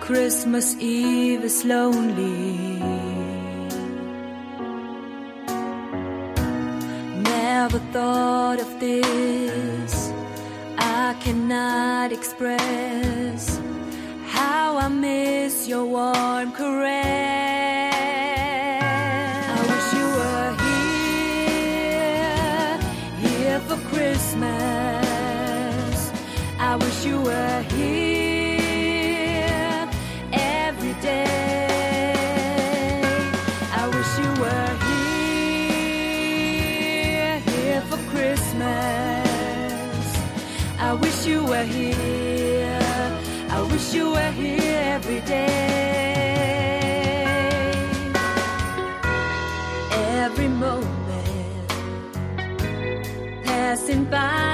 [0.00, 2.80] Christmas Eve is lonely.
[7.32, 9.94] Never thought of this.
[10.78, 13.60] I cannot express
[14.26, 17.77] how I miss your warm caress.
[41.58, 42.78] Were here.
[43.50, 45.56] I wish you were here every day.
[50.24, 51.70] Every moment
[53.44, 54.47] passing by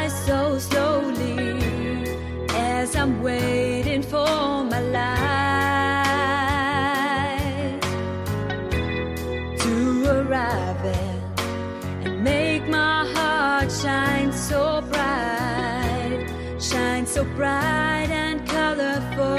[17.36, 19.38] bright and colorful.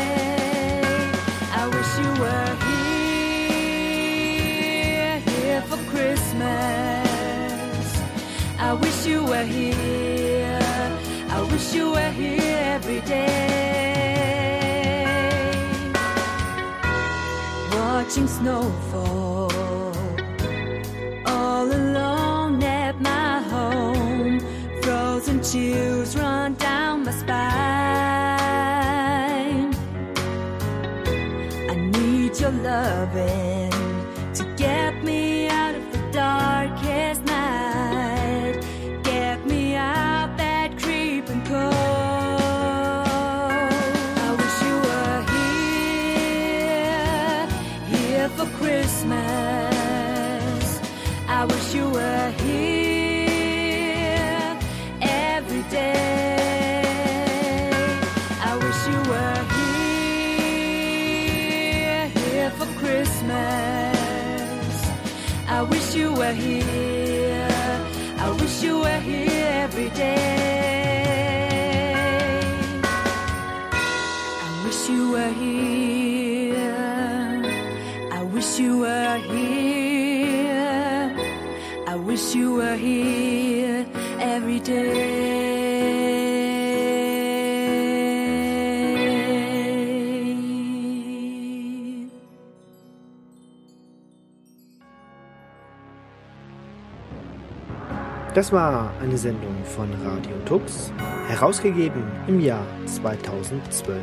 [1.54, 2.56] I wish you were
[5.00, 7.88] here, here for Christmas.
[8.58, 10.60] I wish you were here.
[11.32, 12.69] I wish you were here
[18.10, 19.52] Watching snow fall
[21.28, 24.40] all alone at my home.
[24.82, 27.40] Frozen chills run down my spine.
[31.70, 33.49] I need your loving
[98.40, 100.94] Das war eine Sendung von Radio Tux,
[101.28, 104.00] herausgegeben im Jahr 2012.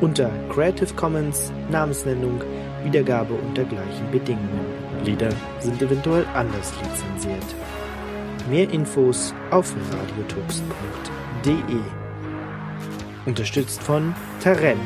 [0.00, 2.40] Unter Creative Commons, Namensnennung,
[2.84, 4.66] Wiedergabe unter gleichen Bedingungen.
[5.04, 7.56] Lieder sind eventuell anders lizenziert.
[8.48, 11.80] Mehr Infos auf radiotux.de.
[13.26, 14.78] Unterstützt von Tarent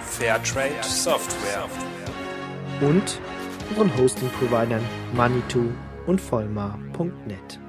[0.00, 1.68] Fairtrade Software.
[2.80, 3.20] und
[3.70, 5.68] unseren Hosting-Providern Manitou
[6.08, 7.60] und Vollmar.net.